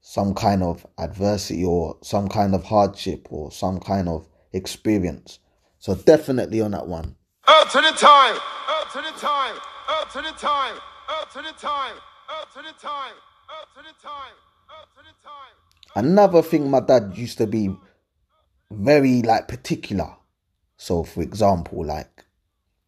some 0.00 0.34
kind 0.34 0.62
of 0.62 0.86
adversity 0.98 1.64
or 1.64 1.96
some 2.02 2.28
kind 2.28 2.54
of 2.54 2.64
hardship 2.64 3.28
or 3.30 3.52
some 3.52 3.78
kind 3.78 4.08
of 4.08 4.26
experience. 4.52 5.38
So 5.78 5.94
definitely 5.94 6.60
on 6.60 6.72
that 6.72 6.88
one. 6.88 7.16
Up 7.46 7.70
to 7.70 7.80
the 7.80 7.90
time. 7.90 8.36
Up 8.68 8.90
to 8.92 8.98
the 8.98 9.18
time. 9.18 9.56
Up 9.88 10.12
to 10.12 10.18
the 10.18 10.32
time. 10.36 10.76
Up 11.08 11.32
to 11.32 11.38
the 11.42 11.52
time. 11.52 11.94
Up 12.28 12.52
to 12.52 12.62
the 12.62 12.72
time. 12.72 13.14
Up 13.50 13.74
to 13.74 13.82
the 13.82 13.94
time. 14.02 14.36
Up 14.68 14.88
to 14.96 15.02
the 15.02 15.14
time. 15.22 15.65
Another 15.96 16.42
thing 16.42 16.70
my 16.70 16.80
dad 16.80 17.14
used 17.14 17.38
to 17.38 17.46
be 17.46 17.74
very 18.70 19.22
like 19.22 19.48
particular. 19.48 20.14
So 20.76 21.02
for 21.02 21.22
example, 21.22 21.86
like 21.86 22.26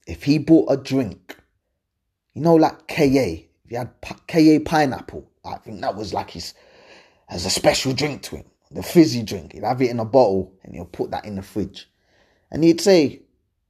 if 0.06 0.24
he 0.24 0.36
bought 0.36 0.70
a 0.70 0.76
drink, 0.76 1.34
you 2.34 2.42
know, 2.42 2.54
like 2.54 2.86
KA, 2.86 3.04
if 3.04 3.70
he 3.70 3.76
had 3.76 3.92
KA 4.02 4.58
pineapple, 4.62 5.26
I 5.42 5.56
think 5.56 5.80
that 5.80 5.96
was 5.96 6.12
like 6.12 6.32
his 6.32 6.52
as 7.30 7.46
a 7.46 7.50
special 7.50 7.94
drink 7.94 8.20
to 8.24 8.36
him. 8.36 8.44
The 8.70 8.82
fizzy 8.82 9.22
drink. 9.22 9.54
He'd 9.54 9.64
have 9.64 9.80
it 9.80 9.88
in 9.88 10.00
a 10.00 10.04
bottle 10.04 10.52
and 10.62 10.74
he'll 10.74 10.84
put 10.84 11.10
that 11.12 11.24
in 11.24 11.36
the 11.36 11.42
fridge. 11.42 11.90
And 12.50 12.62
he'd 12.62 12.82
say, 12.82 13.22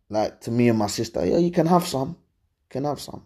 like 0.08 0.40
to 0.42 0.50
me 0.50 0.68
and 0.68 0.78
my 0.78 0.88
sister, 0.88 1.24
yeah, 1.24 1.38
you 1.38 1.52
can 1.52 1.66
have 1.66 1.86
some. 1.86 2.08
You 2.08 2.70
can 2.70 2.84
have 2.84 3.00
some. 3.00 3.24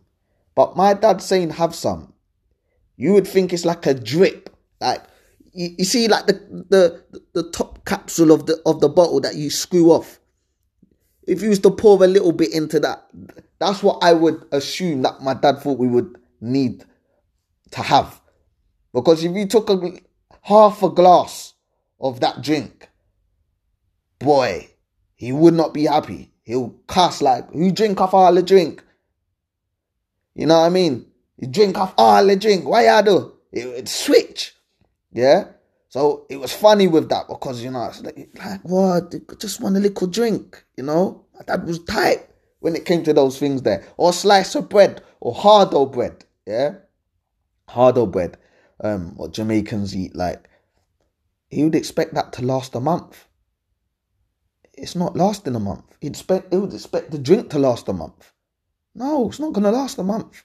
But 0.55 0.77
my 0.77 0.92
dad 0.92 1.22
saying 1.22 1.53
have 1.53 1.75
some, 1.75 2.12
you 2.96 3.14
would 3.14 3.27
think 3.27 3.55
it's 3.55 3.64
like 3.64 3.87
a 3.87 3.94
drip. 3.94 4.55
Like 4.79 5.05
you, 5.53 5.75
you 5.79 5.85
see 5.85 6.09
like 6.09 6.27
the, 6.27 6.35
the 6.69 7.23
the 7.33 7.51
top 7.51 7.85
capsule 7.85 8.33
of 8.33 8.47
the 8.47 8.61
of 8.67 8.81
the 8.81 8.88
bottle 8.88 9.21
that 9.21 9.35
you 9.35 9.51
screw 9.51 9.91
off. 9.91 10.19
If 11.27 11.43
you 11.43 11.49
used 11.51 11.62
to 11.62 11.71
pour 11.71 12.03
a 12.03 12.07
little 12.07 12.33
bit 12.33 12.53
into 12.53 12.81
that, 12.81 13.07
that's 13.59 13.83
what 13.83 14.03
I 14.03 14.12
would 14.12 14.45
assume 14.51 15.03
that 15.03 15.23
my 15.23 15.35
dad 15.35 15.59
thought 15.59 15.79
we 15.79 15.87
would 15.87 16.19
need 16.41 16.85
to 17.71 17.83
have. 17.83 18.21
Because 18.93 19.23
if 19.25 19.33
you 19.33 19.47
took 19.47 19.71
a 19.71 19.93
half 20.43 20.83
a 20.83 20.91
glass 20.91 21.55
of 22.01 22.21
that 22.21 22.43
drink, 22.43 22.88
boy, 24.19 24.69
he 25.15 25.31
would 25.33 25.55
not 25.55 25.73
be 25.73 25.85
happy. 25.85 26.33
He'll 26.43 26.71
cuss 26.88 27.23
like, 27.23 27.51
who 27.53 27.71
drink 27.71 28.01
off 28.01 28.15
all 28.15 28.35
the 28.35 28.43
drink? 28.43 28.83
You 30.35 30.47
know 30.47 30.59
what 30.59 30.67
I 30.67 30.71
mean? 30.71 31.07
You 31.38 31.47
drink 31.47 31.79
off 31.79 31.95
all 31.97 32.27
the 32.27 32.35
drink. 32.37 32.67
Why 32.67 32.97
you 32.97 33.05
do? 33.05 33.33
It 33.53 33.67
would 33.67 33.88
switch. 33.88 34.55
Yeah? 35.12 35.44
So 35.88 36.27
it 36.31 36.38
was 36.38 36.53
funny 36.53 36.88
with 36.88 37.09
that 37.11 37.29
because, 37.29 37.62
you 37.62 37.70
know, 37.70 37.85
it's 37.85 38.03
like, 38.03 38.31
like 38.38 38.61
what? 38.62 39.14
Just 39.38 39.61
want 39.61 39.77
a 39.77 39.81
little 39.81 40.07
drink, 40.07 40.64
you 40.77 40.85
know? 40.85 41.27
That 41.46 41.64
was 41.64 41.85
tight 41.85 42.29
when 42.61 42.75
it 42.75 42.85
came 42.85 43.03
to 43.05 43.12
those 43.12 43.38
things 43.38 43.62
there. 43.62 43.87
Or 43.96 44.12
slice 44.12 44.55
of 44.55 44.68
bread 44.68 45.03
or 45.20 45.35
hardo 45.35 45.87
bread. 45.87 46.25
Yeah? 46.46 46.77
Hardo 47.68 48.07
bread. 48.07 48.38
Um, 48.83 49.14
what 49.16 49.33
Jamaicans 49.33 49.94
eat, 49.94 50.16
like, 50.16 50.48
he 51.51 51.62
would 51.62 51.75
expect 51.75 52.14
that 52.14 52.33
to 52.35 52.42
last 52.44 52.75
a 52.75 52.81
month. 52.81 53.27
It's 54.72 54.96
not 54.96 55.16
lasting 55.16 55.55
a 55.55 55.61
month. 55.61 55.85
He'd 56.01 56.12
expect, 56.12 56.53
he 56.53 56.59
would 56.59 56.72
expect 56.72 57.11
the 57.11 57.18
drink 57.18 57.51
to 57.51 57.59
last 57.59 57.88
a 57.88 57.92
month. 57.92 58.33
No, 58.94 59.29
it's 59.29 59.38
not 59.38 59.53
going 59.53 59.64
to 59.64 59.70
last 59.70 59.98
a 59.98 60.03
month. 60.03 60.42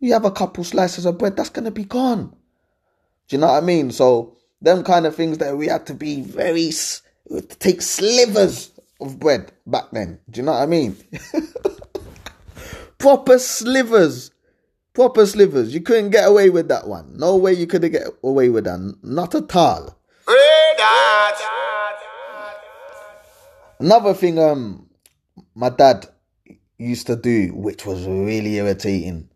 You 0.00 0.12
have 0.12 0.26
a 0.26 0.30
couple 0.30 0.64
slices 0.64 1.06
of 1.06 1.16
bread, 1.16 1.36
that's 1.36 1.48
going 1.48 1.64
to 1.64 1.70
be 1.70 1.84
gone. 1.84 2.36
Do 3.28 3.36
you 3.36 3.40
know 3.40 3.48
what 3.48 3.62
I 3.62 3.66
mean? 3.66 3.90
So, 3.90 4.36
them 4.60 4.84
kind 4.84 5.06
of 5.06 5.14
things 5.14 5.38
that 5.38 5.56
we 5.56 5.66
had 5.66 5.86
to 5.86 5.94
be 5.94 6.20
very, 6.20 6.70
to 7.30 7.40
take 7.58 7.82
slivers 7.82 8.70
of 9.00 9.18
bread 9.18 9.52
back 9.66 9.84
then. 9.92 10.18
Do 10.30 10.40
you 10.40 10.46
know 10.46 10.52
what 10.52 10.62
I 10.62 10.66
mean? 10.66 10.96
proper 12.98 13.38
slivers. 13.38 14.30
Proper 14.94 15.26
slivers. 15.26 15.74
You 15.74 15.80
couldn't 15.80 16.10
get 16.10 16.28
away 16.28 16.50
with 16.50 16.68
that 16.68 16.86
one. 16.86 17.16
No 17.18 17.36
way 17.36 17.52
you 17.52 17.66
could 17.66 17.82
get 17.90 18.06
away 18.22 18.48
with 18.48 18.64
that. 18.64 18.96
Not 19.02 19.34
at 19.34 19.54
all. 19.56 19.98
Another 23.78 24.14
thing 24.14 24.38
um 24.38 24.88
my 25.54 25.68
dad 25.68 26.06
used 26.78 27.06
to 27.08 27.16
do, 27.16 27.52
which 27.54 27.84
was 27.84 28.06
really 28.06 28.56
irritating. 28.56 29.28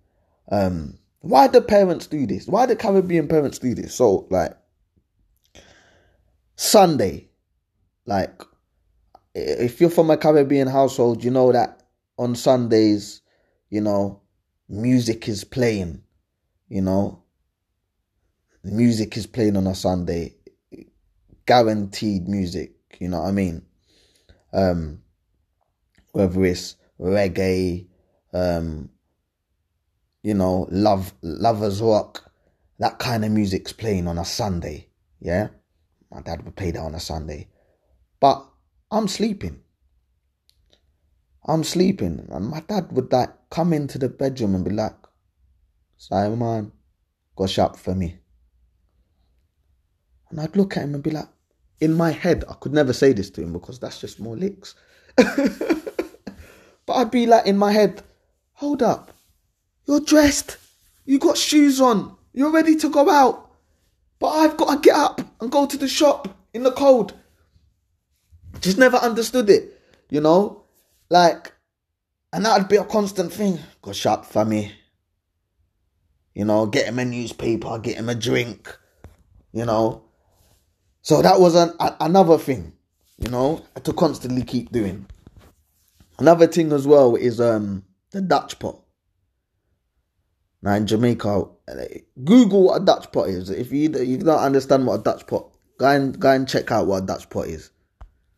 Um 0.51 0.98
why 1.21 1.49
do 1.49 1.61
parents 1.61 2.07
do 2.07 2.27
this? 2.27 2.47
Why 2.47 2.67
do 2.67 2.77
Caribbean 2.77 3.29
parents 3.29 3.59
do 3.59 3.75
this? 3.75 3.95
So 3.95 4.27
like 4.31 4.57
Sunday, 6.57 7.29
like 8.07 8.43
if 9.35 9.81
you're 9.81 9.91
from 9.91 10.11
a 10.11 10.17
Caribbean 10.17 10.69
household, 10.69 11.25
you 11.25 11.31
know 11.31 11.53
that 11.53 11.83
on 12.19 12.35
Sundays, 12.35 13.23
you 13.71 13.81
know, 13.81 14.23
music 14.69 15.29
is 15.29 15.45
playing, 15.45 16.03
you 16.69 16.83
know. 16.83 17.23
Music 18.65 19.17
is 19.17 19.27
playing 19.27 19.57
on 19.57 19.67
a 19.67 19.75
Sunday. 19.75 20.35
Guaranteed 21.47 22.29
music, 22.29 22.75
you 22.99 23.09
know 23.09 23.21
what 23.21 23.29
I 23.29 23.33
mean? 23.33 23.63
Um 24.53 25.03
whether 26.13 26.45
it's 26.45 26.77
reggae, 26.99 27.87
um, 28.33 28.91
you 30.29 30.35
know, 30.35 30.69
love 30.71 31.15
lovers 31.23 31.81
rock, 31.81 32.31
that 32.79 32.99
kind 32.99 33.25
of 33.25 33.31
music's 33.31 33.73
playing 33.73 34.07
on 34.07 34.19
a 34.19 34.27
Sunday, 34.27 34.87
yeah? 35.21 35.49
My 36.13 36.21
dad 36.21 36.45
would 36.45 36.55
play 36.55 36.71
that 36.71 36.83
on 36.83 36.95
a 36.95 37.01
Sunday. 37.01 37.49
But 38.21 38.47
I'm 38.91 39.09
sleeping. 39.09 39.63
I'm 41.47 41.65
sleeping. 41.65 42.29
And 42.31 42.47
my 42.47 42.61
dad 42.61 42.93
would 42.93 43.11
like 43.11 43.31
come 43.49 43.73
into 43.73 43.97
the 43.97 44.11
bedroom 44.11 44.55
and 44.55 44.67
be 44.67 44.71
like, 44.71 44.97
Simon, 45.97 46.73
go 47.35 47.47
shop 47.47 47.79
for 47.79 47.95
me. 47.95 48.19
And 50.29 50.43
I'd 50.43 50.57
look 50.57 50.77
at 50.77 50.83
him 50.83 50.95
and 50.95 51.03
be 51.03 51.11
like, 51.11 51.29
in 51.81 51.95
my 51.95 52.11
head, 52.11 52.45
I 52.51 52.55
could 52.61 52.75
never 52.75 52.93
say 52.93 53.15
this 53.15 53.31
to 53.31 53.43
him 53.43 53.55
because 53.55 53.79
that's 53.79 53.99
just 53.99 54.21
more 54.21 54.37
licks. 54.37 54.75
but 55.17 56.93
I'd 56.93 57.11
be 57.11 57.25
like 57.25 57.47
in 57.47 57.57
my 57.57 57.73
head, 57.73 58.03
hold 58.53 58.83
up, 58.83 59.18
you're 59.89 60.01
dressed, 60.01 60.59
you 61.07 61.19
got 61.19 61.39
shoes 61.39 61.81
on, 61.81 62.15
you're 62.35 62.53
ready 62.53 62.77
to 62.77 62.91
go 62.91 63.09
out. 63.11 63.51
But 64.19 64.29
I've 64.29 64.57
got 64.59 64.75
to 64.75 64.81
get 64.81 64.95
up 64.95 65.21
and 65.41 65.51
go 65.51 65.67
to 65.67 65.77
the 65.77 65.89
shop 65.89 66.29
in 66.53 66.63
the 66.63 66.73
cold. 66.73 67.15
Just 68.61 68.77
never 68.77 68.99
understood 68.99 69.49
it, 69.49 69.81
you 70.11 70.21
know? 70.21 70.65
Like, 71.09 71.53
and 72.33 72.45
that'd 72.45 72.69
be 72.69 72.77
a 72.77 72.85
constant 72.85 73.33
thing. 73.33 73.59
Go 73.81 73.93
shop 73.93 74.27
for 74.27 74.45
me. 74.45 74.73
You 76.35 76.45
know, 76.45 76.67
get 76.67 76.87
him 76.87 76.99
a 76.99 77.05
newspaper, 77.05 77.79
get 77.79 77.97
him 77.97 78.11
a 78.11 78.15
drink, 78.15 78.77
you 79.53 79.65
know? 79.65 80.03
So 81.01 81.23
that 81.23 81.41
was 81.41 81.55
an, 81.55 81.73
a, 81.81 81.97
another 82.01 82.37
thing, 82.37 82.75
you 83.17 83.31
know, 83.31 83.65
to 83.83 83.93
constantly 83.95 84.43
keep 84.43 84.71
doing. 84.71 85.07
Another 86.19 86.47
thing 86.47 86.73
as 86.73 86.87
well 86.87 87.17
is 87.17 87.41
um 87.41 87.85
the 88.11 88.21
Dutch 88.21 88.59
pot. 88.59 88.83
Now 90.63 90.75
in 90.75 90.87
Jamaica, 90.87 91.45
Google 92.25 92.65
what 92.65 92.83
a 92.83 92.85
Dutch 92.85 93.13
pot 93.13 93.29
is. 93.29 93.51
If 93.51 93.71
you 93.73 93.91
you 93.91 94.19
don't 94.19 94.41
understand 94.41 94.87
what 94.87 95.01
a 95.01 95.03
Dutch 95.03 95.27
pot, 95.27 95.51
go 95.79 95.89
and 95.89 96.19
go 96.19 96.31
and 96.31 96.49
check 96.49 96.71
out 96.73 96.87
what 96.87 97.03
a 97.05 97.07
Dutch 97.07 97.31
pot 97.31 97.47
is. 97.47 97.71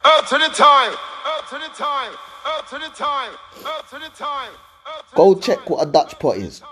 Up 0.05 0.27
to 0.29 0.35
the 0.39 0.49
time, 0.49 0.95
up 1.27 1.49
to 1.49 1.55
the 1.57 1.69
time, 1.75 2.13
up 2.45 2.69
to 2.69 2.79
the 2.79 2.89
time, 2.95 3.33
up 3.65 3.89
to 3.91 3.99
the 3.99 4.11
time. 4.15 4.51
to 5.11 5.17
Go 5.17 5.35
the 5.35 5.41
check 5.41 5.59
time, 5.59 5.67
what 5.67 5.89
a 5.89 5.91
Dutch 5.91 6.19
pot 6.19 6.37
is. 6.37 6.63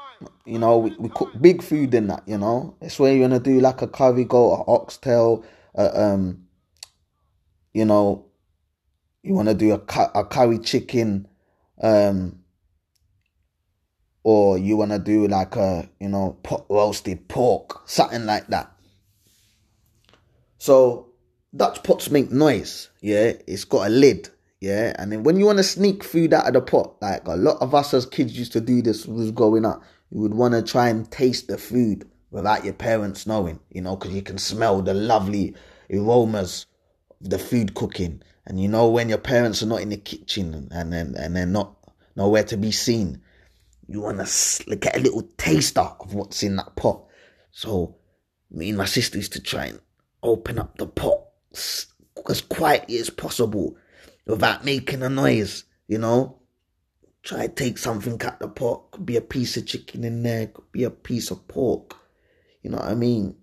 You 0.44 0.58
know, 0.58 0.78
we, 0.78 0.94
we 0.98 1.08
cook 1.08 1.30
big 1.40 1.62
food 1.62 1.94
in 1.94 2.08
that. 2.08 2.24
You 2.26 2.38
know, 2.38 2.76
it's 2.80 2.98
where 2.98 3.12
you're 3.14 3.26
gonna 3.26 3.40
do 3.40 3.60
like 3.60 3.80
a 3.82 3.88
curry 3.88 4.24
goat, 4.24 4.52
a 4.66 4.70
oxtail, 4.70 5.44
uh, 5.76 5.90
um, 5.94 6.46
you 7.72 7.84
know, 7.84 8.26
you 9.22 9.34
want 9.34 9.48
to 9.48 9.54
do 9.54 9.72
a 9.72 9.80
a 10.14 10.24
curry 10.24 10.58
chicken, 10.58 11.28
um, 11.82 12.40
or 14.22 14.58
you 14.58 14.76
want 14.76 14.90
to 14.90 14.98
do 14.98 15.26
like 15.28 15.56
a 15.56 15.88
you 16.00 16.08
know 16.08 16.36
pot 16.42 16.66
roasted 16.68 17.28
pork, 17.28 17.88
something 17.88 18.26
like 18.26 18.46
that. 18.48 18.72
So 20.58 21.08
Dutch 21.54 21.82
pots 21.82 22.10
make 22.10 22.30
noise, 22.30 22.90
yeah. 23.00 23.32
It's 23.46 23.64
got 23.64 23.86
a 23.86 23.90
lid, 23.90 24.28
yeah. 24.60 24.94
And 24.98 25.12
then 25.12 25.22
when 25.22 25.38
you 25.38 25.46
want 25.46 25.58
to 25.58 25.64
sneak 25.64 26.04
food 26.04 26.34
out 26.34 26.46
of 26.46 26.52
the 26.52 26.60
pot, 26.60 26.96
like 27.00 27.26
a 27.26 27.36
lot 27.36 27.56
of 27.60 27.74
us 27.74 27.94
as 27.94 28.06
kids 28.06 28.38
used 28.38 28.52
to 28.52 28.60
do 28.60 28.82
this 28.82 29.06
was 29.06 29.30
growing 29.30 29.64
up. 29.64 29.82
You 30.10 30.20
would 30.20 30.34
want 30.34 30.54
to 30.54 30.62
try 30.62 30.88
and 30.88 31.10
taste 31.10 31.48
the 31.48 31.58
food 31.58 32.08
without 32.30 32.64
your 32.64 32.74
parents 32.74 33.26
knowing, 33.26 33.60
you 33.70 33.80
know, 33.82 33.96
because 33.96 34.14
you 34.14 34.22
can 34.22 34.38
smell 34.38 34.82
the 34.82 34.94
lovely 34.94 35.54
aromas 35.92 36.66
of 37.20 37.30
the 37.30 37.38
food 37.38 37.74
cooking. 37.74 38.22
And 38.46 38.60
you 38.60 38.68
know 38.68 38.88
when 38.88 39.08
your 39.08 39.18
parents 39.18 39.62
are 39.62 39.66
not 39.66 39.82
in 39.82 39.90
the 39.90 39.96
kitchen 39.96 40.68
and 40.70 40.92
then 40.92 41.14
and 41.18 41.36
they're 41.36 41.46
not 41.46 41.76
nowhere 42.16 42.44
to 42.44 42.56
be 42.56 42.72
seen, 42.72 43.22
you 43.88 44.02
want 44.02 44.24
to 44.24 44.76
get 44.76 44.96
a 44.96 45.00
little 45.00 45.22
taster 45.36 45.80
of 45.80 46.14
what's 46.14 46.42
in 46.42 46.56
that 46.56 46.76
pot. 46.76 47.04
So 47.50 47.96
me 48.50 48.68
and 48.68 48.78
my 48.78 48.84
sister 48.84 49.16
used 49.16 49.32
to 49.32 49.40
try 49.40 49.66
and 49.66 49.80
open 50.22 50.58
up 50.58 50.76
the 50.76 50.86
pot 50.86 51.22
as 51.54 52.40
quietly 52.48 52.98
as 52.98 53.08
possible 53.08 53.76
without 54.26 54.64
making 54.64 55.02
a 55.02 55.08
noise, 55.08 55.64
you 55.86 55.98
know. 55.98 56.34
Try 57.22 57.46
to 57.46 57.52
take 57.52 57.78
something 57.78 58.20
out 58.22 58.40
the 58.40 58.48
pot. 58.48 58.90
Could 58.90 59.06
be 59.06 59.16
a 59.16 59.22
piece 59.22 59.56
of 59.56 59.66
chicken 59.66 60.04
in 60.04 60.22
there, 60.22 60.46
could 60.48 60.70
be 60.70 60.84
a 60.84 60.90
piece 60.90 61.30
of 61.30 61.48
pork. 61.48 61.96
You 62.62 62.70
know 62.70 62.78
what 62.78 62.88
I 62.88 62.94
mean? 62.94 63.36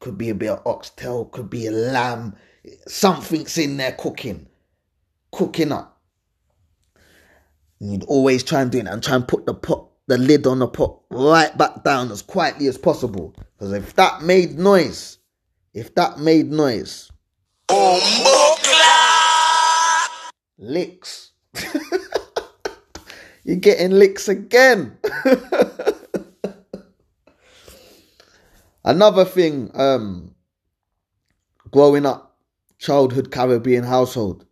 Could 0.00 0.18
be 0.18 0.30
a 0.30 0.34
bit 0.34 0.50
of 0.50 0.66
oxtail, 0.66 1.26
could 1.26 1.48
be 1.48 1.66
a 1.66 1.70
lamb. 1.70 2.34
Something's 2.86 3.56
in 3.56 3.76
there 3.76 3.92
cooking. 3.92 4.48
Cooking 5.32 5.72
up. 5.72 5.93
You'd 7.84 8.04
always 8.04 8.42
try 8.42 8.62
and 8.62 8.72
do 8.72 8.78
it 8.78 8.86
and 8.86 9.02
try 9.02 9.14
and 9.14 9.28
put 9.28 9.44
the 9.44 9.52
pot, 9.52 9.90
the 10.06 10.16
lid 10.16 10.46
on 10.46 10.60
the 10.60 10.66
pot 10.66 11.00
right 11.10 11.54
back 11.58 11.84
down 11.84 12.10
as 12.10 12.22
quietly 12.22 12.66
as 12.66 12.78
possible. 12.78 13.34
Because 13.58 13.74
if 13.74 13.94
that 13.96 14.22
made 14.22 14.58
noise, 14.58 15.18
if 15.74 15.94
that 15.94 16.18
made 16.18 16.50
noise, 16.50 17.12
licks. 20.56 21.32
You're 23.44 23.56
getting 23.56 23.90
licks 23.90 24.28
again. 24.28 24.96
Another 28.84 29.26
thing, 29.26 29.70
um, 29.74 30.34
growing 31.70 32.06
up, 32.06 32.38
childhood 32.78 33.30
Caribbean 33.30 33.84
household, 33.84 34.46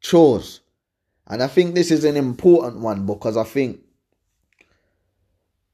chores. 0.00 0.60
And 1.28 1.42
I 1.42 1.46
think 1.46 1.74
this 1.74 1.90
is 1.90 2.04
an 2.04 2.16
important 2.16 2.80
one 2.80 3.06
because 3.06 3.36
I 3.36 3.44
think, 3.44 3.80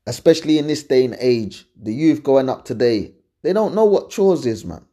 especially 0.06 0.58
in 0.58 0.66
this 0.66 0.82
day 0.82 1.04
and 1.04 1.16
age, 1.18 1.66
the 1.80 1.94
youth 1.94 2.22
growing 2.22 2.48
up 2.48 2.64
today, 2.64 3.14
they 3.42 3.52
don't 3.52 3.74
know 3.74 3.84
what 3.84 4.10
chores 4.10 4.46
is, 4.46 4.64
man. 4.64 4.84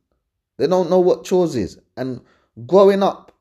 They 0.58 0.68
don't 0.68 0.90
know 0.90 1.00
what 1.00 1.24
chores 1.24 1.56
is. 1.56 1.80
And 1.98 2.22
growing 2.68 3.02
up, 3.02 3.32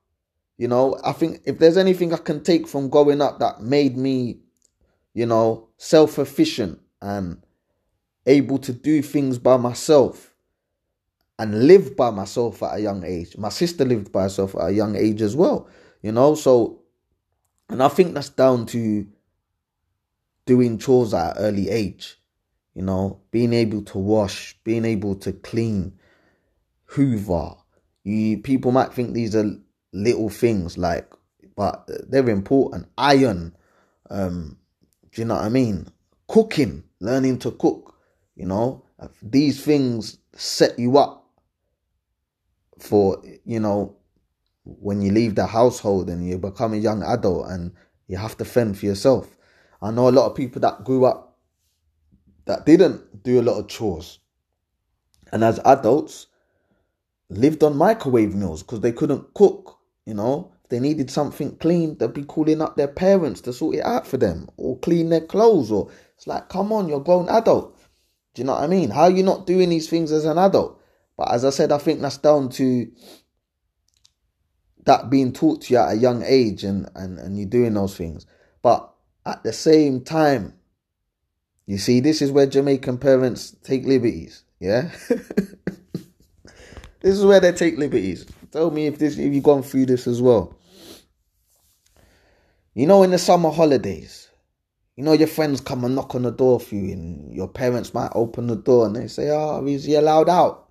you 0.57 0.69
know, 0.69 0.99
I 1.05 1.13
think 1.13 1.43
if 1.45 1.59
there's 1.59 1.77
anything 1.77 2.13
I 2.13 2.19
can 2.19 2.43
take 2.43 2.67
from 2.67 2.89
growing 2.89 3.21
up 3.21 3.39
that 3.39 3.61
made 3.61 3.97
me, 3.97 4.41
you 5.15 5.27
know, 5.27 5.69
self 5.77 6.19
efficient 6.19 6.81
and 7.03 7.43
able 8.27 8.59
to 8.59 8.73
do 8.73 9.03
things 9.03 9.39
by 9.39 9.57
myself 9.57 10.35
and 11.39 11.67
live 11.67 11.97
by 11.97 12.11
myself 12.11 12.63
at 12.63 12.77
a 12.77 12.81
young 12.81 13.05
age. 13.05 13.37
My 13.37 13.49
sister 13.49 13.85
lived 13.85 14.13
by 14.13 14.25
herself 14.25 14.55
at 14.55 14.69
a 14.69 14.73
young 14.73 14.95
age 14.97 15.23
as 15.23 15.35
well, 15.35 15.69
you 16.03 16.13
know, 16.13 16.35
so, 16.35 16.80
and 17.71 17.83
I 17.83 17.89
think 17.89 18.15
that's 18.15 18.29
down 18.29 18.67
to 18.67 19.07
doing 20.45 20.79
chores 20.79 21.15
at 21.15 21.37
an 21.37 21.43
early 21.45 21.69
age, 21.69 22.19
you 22.75 22.83
know, 22.83 23.21
being 23.31 23.53
able 23.53 23.83
to 23.83 23.99
wash, 23.99 24.57
being 24.65 24.85
able 24.85 25.15
to 25.17 25.33
clean, 25.33 25.93
hoover. 26.85 27.55
You 28.03 28.39
people 28.39 28.73
might 28.73 28.93
think 28.93 29.13
these 29.13 29.37
are 29.37 29.57
little 29.93 30.29
things 30.29 30.77
like, 30.77 31.13
but 31.57 31.89
they're 32.09 32.29
important. 32.29 32.89
Iron, 32.99 33.57
um, 34.11 34.59
do 35.13 35.23
you 35.23 35.27
know 35.27 35.35
what 35.35 35.45
I 35.45 35.49
mean? 35.49 35.87
Cooking, 36.27 36.83
learning 37.01 37.39
to 37.41 37.53
cook, 37.53 37.95
you 38.35 38.47
know, 38.47 38.85
these 39.23 39.65
things 39.65 40.19
set 40.35 40.79
you 40.79 40.99
up 40.99 41.27
for, 42.79 43.23
you 43.45 43.61
know, 43.61 43.97
when 44.81 45.03
you 45.03 45.13
leave 45.13 45.35
the 45.35 45.47
household 45.47 46.09
and 46.09 46.27
you 46.27 46.39
become 46.39 46.73
a 46.73 46.79
young 46.79 47.03
adult 47.03 47.49
and 47.51 47.73
you 48.07 48.17
have 48.17 48.37
to 48.39 48.45
fend 48.45 48.79
for 48.79 48.87
yourself. 48.87 49.37
I 49.83 49.91
know 49.91 50.09
a 50.09 50.11
lot 50.11 50.31
of 50.31 50.37
people 50.37 50.61
that 50.63 50.85
grew 50.85 51.05
up 51.05 51.39
that 52.47 52.67
didn't 52.67 53.23
do 53.23 53.41
a 53.41 53.43
lot 53.43 53.59
of 53.59 53.69
chores. 53.69 54.19
And 55.33 55.45
as 55.45 55.61
adults, 55.65 56.27
lived 57.29 57.63
on 57.63 57.77
microwave 57.77 58.35
meals 58.35 58.63
because 58.63 58.81
they 58.81 58.93
couldn't 58.93 59.35
cook, 59.35 59.79
you 60.05 60.15
know. 60.15 60.53
they 60.71 60.81
needed 60.81 61.11
something 61.11 61.57
clean, 61.57 61.97
they'd 61.99 62.15
be 62.15 62.25
calling 62.25 62.63
up 62.63 62.77
their 62.77 62.89
parents 62.89 63.41
to 63.43 63.53
sort 63.53 63.77
it 63.77 63.85
out 63.85 64.07
for 64.07 64.17
them 64.17 64.49
or 64.57 64.79
clean 64.79 65.11
their 65.11 65.21
clothes. 65.21 65.71
Or 65.71 65.91
it's 66.17 66.27
like, 66.27 66.49
come 66.49 66.73
on, 66.73 66.89
you're 66.89 67.01
a 67.01 67.05
grown 67.05 67.29
adult. 67.29 67.77
Do 68.35 68.43
you 68.43 68.47
know 68.47 68.55
what 68.55 68.65
I 68.65 68.69
mean? 68.69 68.91
How 68.91 69.03
are 69.03 69.11
you 69.11 69.23
not 69.23 69.47
doing 69.47 69.69
these 69.69 69.89
things 69.89 70.13
as 70.13 70.25
an 70.25 70.39
adult? 70.39 70.81
But 71.17 71.33
as 71.33 71.45
I 71.45 71.51
said, 71.51 71.73
I 71.73 71.79
think 71.79 72.01
that's 72.01 72.19
down 72.19 72.49
to 72.51 72.91
that 74.91 75.09
being 75.09 75.33
taught 75.33 75.63
to 75.63 75.73
you 75.73 75.79
at 75.79 75.93
a 75.93 75.97
young 75.97 76.25
age 76.25 76.65
and, 76.65 76.91
and, 76.97 77.17
and 77.21 77.39
you 77.39 77.47
doing 77.47 77.75
those 77.75 77.97
things. 77.97 78.27
But 78.61 78.93
at 79.25 79.41
the 79.45 79.53
same 79.53 80.01
time, 80.01 80.55
you 81.65 81.79
see, 81.79 82.01
this 82.01 82.21
is 82.21 82.33
where 82.33 82.47
Jamaican 82.47 82.99
parents 82.99 83.55
take 83.63 83.85
liberties. 83.85 84.43
Yeah? 84.59 84.91
this 85.09 86.03
is 87.03 87.25
where 87.25 87.39
they 87.39 87.53
take 87.53 87.79
liberties. 87.79 88.27
Tell 88.51 88.73
me 88.73 88.89
if 88.89 88.99
this 88.99 89.17
if 89.17 89.33
you've 89.33 89.45
gone 89.45 89.63
through 89.63 89.87
this 89.87 90.09
as 90.09 90.21
well. 90.21 90.57
You 92.75 92.89
know, 92.89 93.05
in 93.05 93.13
the 93.13 93.19
summer 93.19 93.51
holidays, 93.51 94.29
you 94.97 95.05
know 95.05 95.13
your 95.13 95.29
friends 95.29 95.61
come 95.61 95.85
and 95.85 95.95
knock 95.95 96.17
on 96.17 96.23
the 96.23 96.33
door 96.33 96.59
for 96.59 96.75
you, 96.75 96.93
and 96.93 97.33
your 97.33 97.47
parents 97.47 97.95
might 97.95 98.11
open 98.17 98.49
the 98.49 98.57
door 98.57 98.87
and 98.87 98.97
they 98.97 99.07
say, 99.07 99.31
"Oh, 99.31 99.65
is 99.67 99.85
he 99.85 99.95
allowed 99.95 100.29
out?" 100.29 100.69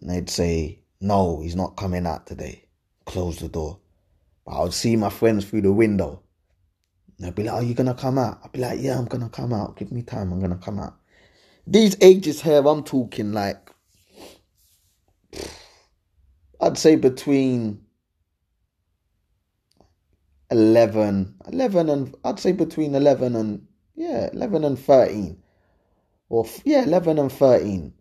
And 0.00 0.10
they'd 0.10 0.28
say, 0.28 0.80
"No, 1.00 1.40
he's 1.40 1.54
not 1.54 1.76
coming 1.76 2.04
out 2.04 2.26
today." 2.26 2.64
Close 3.10 3.38
the 3.40 3.48
door. 3.48 3.80
But 4.46 4.52
I 4.52 4.62
would 4.62 4.72
see 4.72 4.94
my 4.94 5.10
friends 5.10 5.44
through 5.44 5.62
the 5.62 5.72
window. 5.72 6.22
And 7.18 7.26
they'd 7.26 7.34
be 7.34 7.42
like, 7.42 7.54
Are 7.54 7.62
you 7.64 7.74
gonna 7.74 7.92
come 7.92 8.18
out? 8.18 8.38
I'd 8.44 8.52
be 8.52 8.60
like, 8.60 8.78
Yeah, 8.80 8.96
I'm 8.96 9.06
gonna 9.06 9.28
come 9.28 9.52
out. 9.52 9.76
Give 9.76 9.90
me 9.90 10.02
time, 10.02 10.32
I'm 10.32 10.40
gonna 10.40 10.56
come 10.58 10.78
out. 10.78 10.94
These 11.66 11.96
ages 12.00 12.40
here, 12.40 12.64
I'm 12.64 12.84
talking 12.84 13.32
like 13.32 13.72
I'd 16.60 16.78
say 16.78 16.94
between 16.94 17.80
11, 20.52 21.34
11 21.48 21.88
and 21.88 22.14
I'd 22.24 22.38
say 22.38 22.52
between 22.52 22.94
11 22.94 23.34
and 23.34 23.66
yeah, 23.96 24.30
11 24.32 24.62
and 24.62 24.78
13 24.78 25.36
or 26.28 26.46
yeah, 26.64 26.84
11 26.84 27.18
and 27.18 27.32
13 27.32 27.92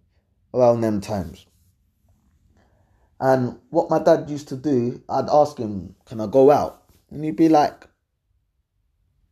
around 0.53 0.81
them 0.81 1.01
times. 1.01 1.47
And 3.19 3.59
what 3.69 3.89
my 3.89 3.99
dad 3.99 4.29
used 4.29 4.47
to 4.49 4.55
do, 4.55 5.01
I'd 5.09 5.29
ask 5.29 5.57
him, 5.57 5.95
"Can 6.05 6.21
I 6.21 6.27
go 6.27 6.51
out?" 6.51 6.83
And 7.11 7.23
he'd 7.23 7.35
be 7.35 7.49
like, 7.49 7.87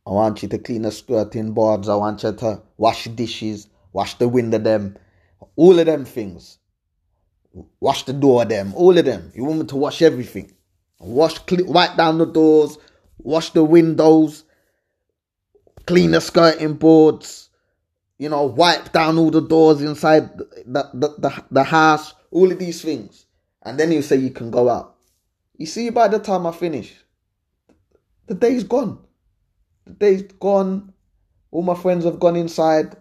"I 0.06 0.10
want 0.10 0.42
you 0.42 0.48
to 0.50 0.58
clean 0.58 0.82
the 0.82 0.90
skirting 0.90 1.52
boards. 1.52 1.88
I 1.88 1.94
want 1.96 2.22
you 2.22 2.32
to 2.32 2.62
wash 2.76 3.04
dishes, 3.04 3.68
wash 3.92 4.18
the 4.18 4.28
window 4.28 4.58
them, 4.58 4.96
all 5.56 5.78
of 5.78 5.86
them 5.86 6.04
things." 6.04 6.58
wash 7.80 8.04
the 8.04 8.12
door 8.12 8.44
them, 8.44 8.72
all 8.74 8.96
of 8.96 9.04
them. 9.04 9.32
You 9.34 9.44
want 9.44 9.60
me 9.60 9.66
to 9.66 9.76
wash 9.76 10.02
everything. 10.02 10.52
Wash, 11.00 11.38
clean, 11.38 11.66
wipe 11.66 11.96
down 11.96 12.18
the 12.18 12.26
doors, 12.26 12.78
wash 13.18 13.50
the 13.50 13.64
windows, 13.64 14.44
clean 15.86 16.10
the 16.10 16.20
skirting 16.20 16.74
boards, 16.74 17.50
you 18.18 18.28
know, 18.28 18.44
wipe 18.44 18.92
down 18.92 19.18
all 19.18 19.30
the 19.30 19.40
doors 19.40 19.80
inside 19.80 20.36
the, 20.38 20.90
the, 20.92 21.14
the, 21.18 21.44
the 21.50 21.62
house, 21.62 22.14
all 22.30 22.50
of 22.50 22.58
these 22.58 22.82
things. 22.82 23.26
And 23.68 23.78
then 23.78 23.92
you 23.92 24.00
say 24.00 24.16
you 24.16 24.30
can 24.30 24.50
go 24.50 24.68
out. 24.68 24.96
You 25.56 25.66
see, 25.66 25.90
by 25.90 26.08
the 26.08 26.18
time 26.18 26.46
I 26.46 26.52
finish, 26.52 26.94
the 28.26 28.34
day's 28.34 28.64
gone. 28.64 28.98
The 29.84 29.92
day's 29.92 30.22
gone. 30.22 30.92
All 31.50 31.62
my 31.62 31.74
friends 31.74 32.04
have 32.04 32.18
gone 32.18 32.36
inside. 32.36 32.96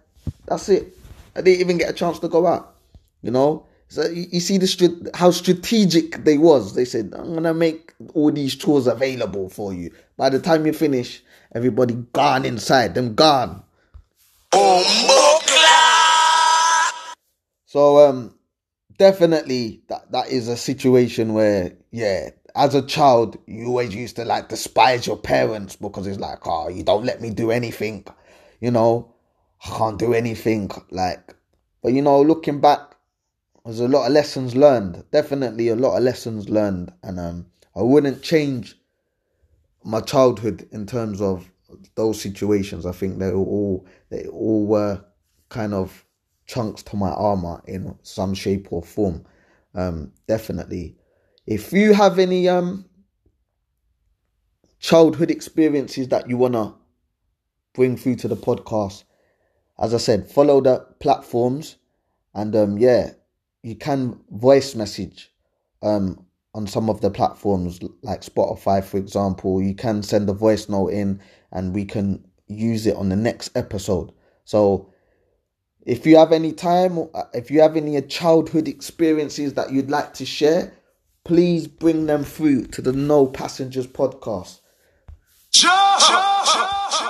That's 0.45 0.67
it. 0.69 0.97
I 1.35 1.41
didn't 1.41 1.61
even 1.61 1.77
get 1.77 1.89
a 1.89 1.93
chance 1.93 2.19
to 2.19 2.27
go 2.27 2.45
out. 2.45 2.75
You 3.21 3.31
know, 3.31 3.65
so 3.87 4.07
you 4.07 4.39
see 4.39 4.57
the 4.57 5.11
how 5.13 5.31
strategic 5.31 6.23
they 6.23 6.37
was. 6.37 6.75
They 6.75 6.85
said, 6.85 7.13
"I'm 7.15 7.33
gonna 7.33 7.53
make 7.53 7.93
all 8.13 8.31
these 8.31 8.55
chores 8.55 8.87
available 8.87 9.49
for 9.49 9.73
you." 9.73 9.91
By 10.17 10.29
the 10.29 10.39
time 10.39 10.65
you 10.65 10.73
finish, 10.73 11.23
everybody 11.53 11.95
gone 12.13 12.45
inside. 12.45 12.95
Them 12.95 13.15
gone. 13.15 13.63
So 17.65 18.07
um, 18.07 18.36
definitely 18.97 19.81
that 19.87 20.11
that 20.11 20.29
is 20.29 20.47
a 20.47 20.57
situation 20.57 21.33
where 21.33 21.73
yeah, 21.91 22.29
as 22.55 22.75
a 22.75 22.81
child 22.81 23.37
you 23.45 23.67
always 23.67 23.93
used 23.93 24.15
to 24.17 24.25
like 24.25 24.49
despise 24.49 25.07
your 25.07 25.17
parents 25.17 25.75
because 25.75 26.07
it's 26.07 26.19
like, 26.19 26.45
oh, 26.45 26.69
you 26.69 26.83
don't 26.83 27.05
let 27.05 27.21
me 27.21 27.29
do 27.29 27.51
anything, 27.51 28.05
you 28.59 28.71
know, 28.71 29.13
I 29.65 29.77
can't 29.77 29.99
do 29.99 30.13
anything. 30.13 30.71
Like, 30.91 31.35
but 31.81 31.93
you 31.93 32.01
know, 32.01 32.21
looking 32.21 32.59
back 32.59 32.95
there's 33.67 33.81
a 33.81 33.87
lot 33.87 34.07
of 34.07 34.13
lessons 34.13 34.55
learned. 34.55 35.03
Definitely 35.11 35.67
a 35.67 35.75
lot 35.75 35.97
of 35.97 36.03
lessons 36.03 36.47
learned, 36.47 36.93
and 37.03 37.19
um, 37.19 37.47
I 37.75 37.81
wouldn't 37.81 38.23
change 38.23 38.79
my 39.83 39.99
childhood 39.99 40.69
in 40.71 40.85
terms 40.85 41.21
of 41.21 41.51
those 41.95 42.21
situations. 42.21 42.85
I 42.85 42.93
think 42.93 43.19
they 43.19 43.31
all 43.31 43.85
they 44.09 44.25
all 44.27 44.65
were 44.65 45.03
kind 45.49 45.73
of 45.73 46.05
chunks 46.47 46.81
to 46.83 46.95
my 46.95 47.09
armor 47.09 47.61
in 47.67 47.95
some 48.03 48.33
shape 48.33 48.67
or 48.71 48.81
form. 48.81 49.25
Um, 49.75 50.13
definitely. 50.27 50.95
If 51.45 51.71
you 51.71 51.93
have 51.93 52.19
any 52.19 52.49
um 52.49 52.85
childhood 54.79 55.31
experiences 55.31 56.07
that 56.09 56.29
you 56.29 56.37
wanna 56.37 56.75
bring 57.73 57.97
through 57.97 58.15
to 58.15 58.27
the 58.27 58.35
podcast, 58.35 59.03
as 59.79 59.93
I 59.93 59.97
said, 59.97 60.31
follow 60.31 60.61
the 60.61 60.79
platforms 60.99 61.75
and 62.33 62.55
um 62.55 62.77
yeah, 62.77 63.11
you 63.63 63.75
can 63.75 64.19
voice 64.31 64.75
message 64.75 65.31
um, 65.81 66.25
on 66.53 66.67
some 66.67 66.89
of 66.89 67.01
the 67.01 67.09
platforms 67.09 67.79
like 68.01 68.21
Spotify, 68.21 68.83
for 68.83 68.97
example. 68.97 69.61
You 69.61 69.75
can 69.75 70.01
send 70.03 70.29
a 70.29 70.33
voice 70.33 70.69
note 70.69 70.89
in 70.89 71.19
and 71.51 71.73
we 71.73 71.85
can 71.85 72.25
use 72.47 72.87
it 72.87 72.95
on 72.95 73.09
the 73.09 73.15
next 73.15 73.55
episode. 73.55 74.11
So 74.45 74.91
if 75.87 76.05
you 76.05 76.17
have 76.17 76.33
any 76.33 76.51
time, 76.51 76.99
uh, 77.13 77.23
if 77.33 77.49
you 77.49 77.61
have 77.61 77.77
any 77.77 77.99
childhood 78.01 78.67
experiences 78.67 79.53
that 79.53 79.71
you'd 79.71 79.89
like 79.89 80.13
to 80.15 80.25
share, 80.25 80.73
please 81.23 81.65
bring 81.65 82.07
them 82.07 82.25
through 82.25 82.65
to 82.65 82.81
the 82.81 82.91
No 82.91 83.25
Passengers 83.25 83.87
podcast. 83.87 84.59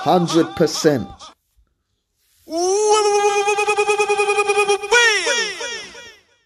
Hundred 0.06 0.46
percent. 0.54 1.08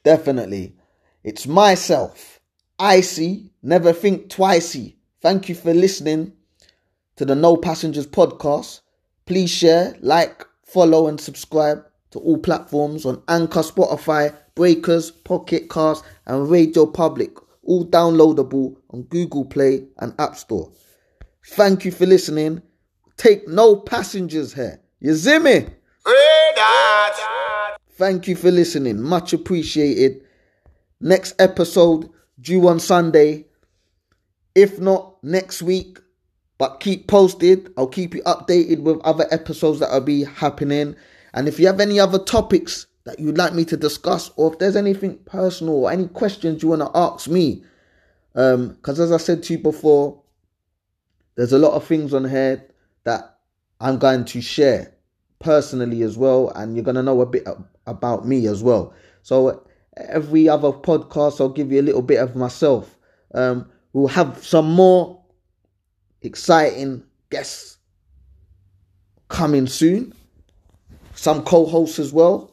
Definitely. 0.03 0.75
It's 1.23 1.47
myself. 1.47 2.41
Icy. 2.79 3.51
Never 3.63 3.93
think 3.93 4.31
twicey. 4.31 4.95
Thank 5.21 5.51
you 5.51 5.55
for 5.55 5.75
listening 5.75 6.33
to 7.17 7.27
the 7.27 7.35
No 7.35 7.59
Passengers 7.59 8.07
podcast. 8.07 8.81
Please 9.27 9.51
share, 9.51 9.95
like, 10.01 10.47
follow, 10.65 11.09
and 11.09 11.21
subscribe 11.21 11.85
to 12.13 12.19
all 12.21 12.39
platforms 12.39 13.05
on 13.05 13.23
Anchor, 13.29 13.61
Spotify, 13.61 14.35
Breakers, 14.55 15.11
Pocket 15.11 15.69
Cast, 15.69 16.05
and 16.27 16.51
Radio 16.51 16.87
Public. 16.87 17.33
All 17.65 17.87
downloadable 17.87 18.77
on 18.91 19.03
Google 19.05 19.45
Play 19.45 19.87
and 19.99 20.15
App 20.19 20.37
Store. 20.37 20.71
Thank 21.47 21.85
you 21.85 21.93
for 21.93 22.07
listening. 22.07 22.63
Take 23.17 23.47
no 23.49 23.77
passengers 23.77 24.53
here. 24.55 24.81
You 25.01 25.15
see 25.15 25.39
me? 25.39 25.67
Thank 27.97 28.27
you 28.27 28.37
for 28.37 28.51
listening. 28.51 29.01
Much 29.01 29.33
appreciated. 29.33 30.25
Next 31.01 31.35
episode 31.41 32.11
due 32.41 32.67
on 32.69 32.81
Sunday. 32.81 33.47
If 34.55 34.79
not, 34.81 35.23
next 35.23 35.63
week. 35.63 35.99
But 36.59 36.81
keep 36.81 37.09
posted. 37.09 37.73
I'll 37.77 37.87
keep 37.87 38.15
you 38.15 38.23
updated 38.23 38.81
with 38.81 39.01
other 39.01 39.27
episodes 39.31 39.81
that 39.81 39.91
will 39.91 40.01
be 40.01 40.25
happening. 40.25 40.95
And 41.35 41.49
if 41.49 41.59
you 41.59 41.67
have 41.67 41.81
any 41.81 41.99
other 41.99 42.19
topics 42.19 42.87
that 43.05 43.19
you'd 43.19 43.39
like 43.39 43.55
me 43.55 43.65
to 43.67 43.77
discuss, 43.77 44.31
or 44.37 44.53
if 44.53 44.59
there's 44.59 44.77
anything 44.77 45.19
personal 45.25 45.75
or 45.75 45.91
any 45.91 46.09
questions 46.09 46.63
you 46.63 46.69
want 46.69 46.83
to 46.83 46.91
ask 46.95 47.29
me, 47.29 47.65
um, 48.35 48.69
because 48.75 49.01
as 49.01 49.13
I 49.13 49.17
said 49.17 49.43
to 49.45 49.55
you 49.55 49.59
before, 49.59 50.23
there's 51.35 51.53
a 51.53 51.59
lot 51.59 51.73
of 51.73 51.85
things 51.85 52.15
on 52.15 52.29
here 52.29 52.67
that 53.05 53.39
I'm 53.81 53.99
going 53.99 54.25
to 54.27 54.41
share 54.41 54.93
personally 55.41 56.03
as 56.03 56.17
well, 56.17 56.51
and 56.51 56.77
you're 56.77 56.85
gonna 56.85 57.03
know 57.03 57.21
a 57.21 57.27
bit 57.27 57.47
about 57.87 58.27
me 58.27 58.47
as 58.47 58.63
well. 58.63 58.95
So 59.23 59.67
every 59.97 60.49
other 60.49 60.71
podcast, 60.73 61.41
I'll 61.41 61.49
give 61.49 61.73
you 61.73 61.81
a 61.81 61.83
little 61.83 62.03
bit 62.03 62.19
of 62.19 62.37
myself. 62.37 62.97
Um, 63.35 63.71
we'll 63.93 64.09
have 64.09 64.45
some 64.45 64.71
more 64.71 65.23
exciting 66.23 67.03
guests 67.31 67.79
coming 69.29 69.67
soon. 69.67 70.15
Some 71.23 71.45
co-hosts 71.45 72.01
as 72.01 72.13
well, 72.13 72.51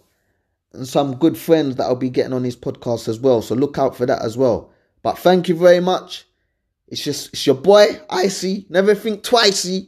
and 0.73 0.87
some 0.87 1.15
good 1.15 1.35
friends 1.35 1.77
that 1.77 1.85
I'll 1.85 1.95
be 1.95 2.11
getting 2.11 2.33
on 2.33 2.43
this 2.43 2.55
podcast 2.55 3.07
as 3.07 3.19
well. 3.19 3.41
So 3.41 3.55
look 3.55 3.79
out 3.79 3.97
for 3.97 4.05
that 4.05 4.21
as 4.21 4.37
well. 4.37 4.69
But 5.01 5.17
thank 5.17 5.49
you 5.49 5.55
very 5.55 5.79
much. 5.79 6.27
It's 6.87 7.03
just 7.03 7.33
it's 7.33 7.47
your 7.47 7.55
boy 7.55 7.99
Icy. 8.11 8.67
Never 8.69 8.93
think 8.93 9.23
twicey. 9.23 9.87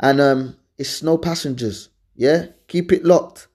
And 0.00 0.20
um, 0.20 0.56
it's 0.78 1.04
no 1.04 1.16
passengers. 1.16 1.90
Yeah, 2.16 2.46
keep 2.66 2.90
it 2.90 3.04
locked. 3.04 3.46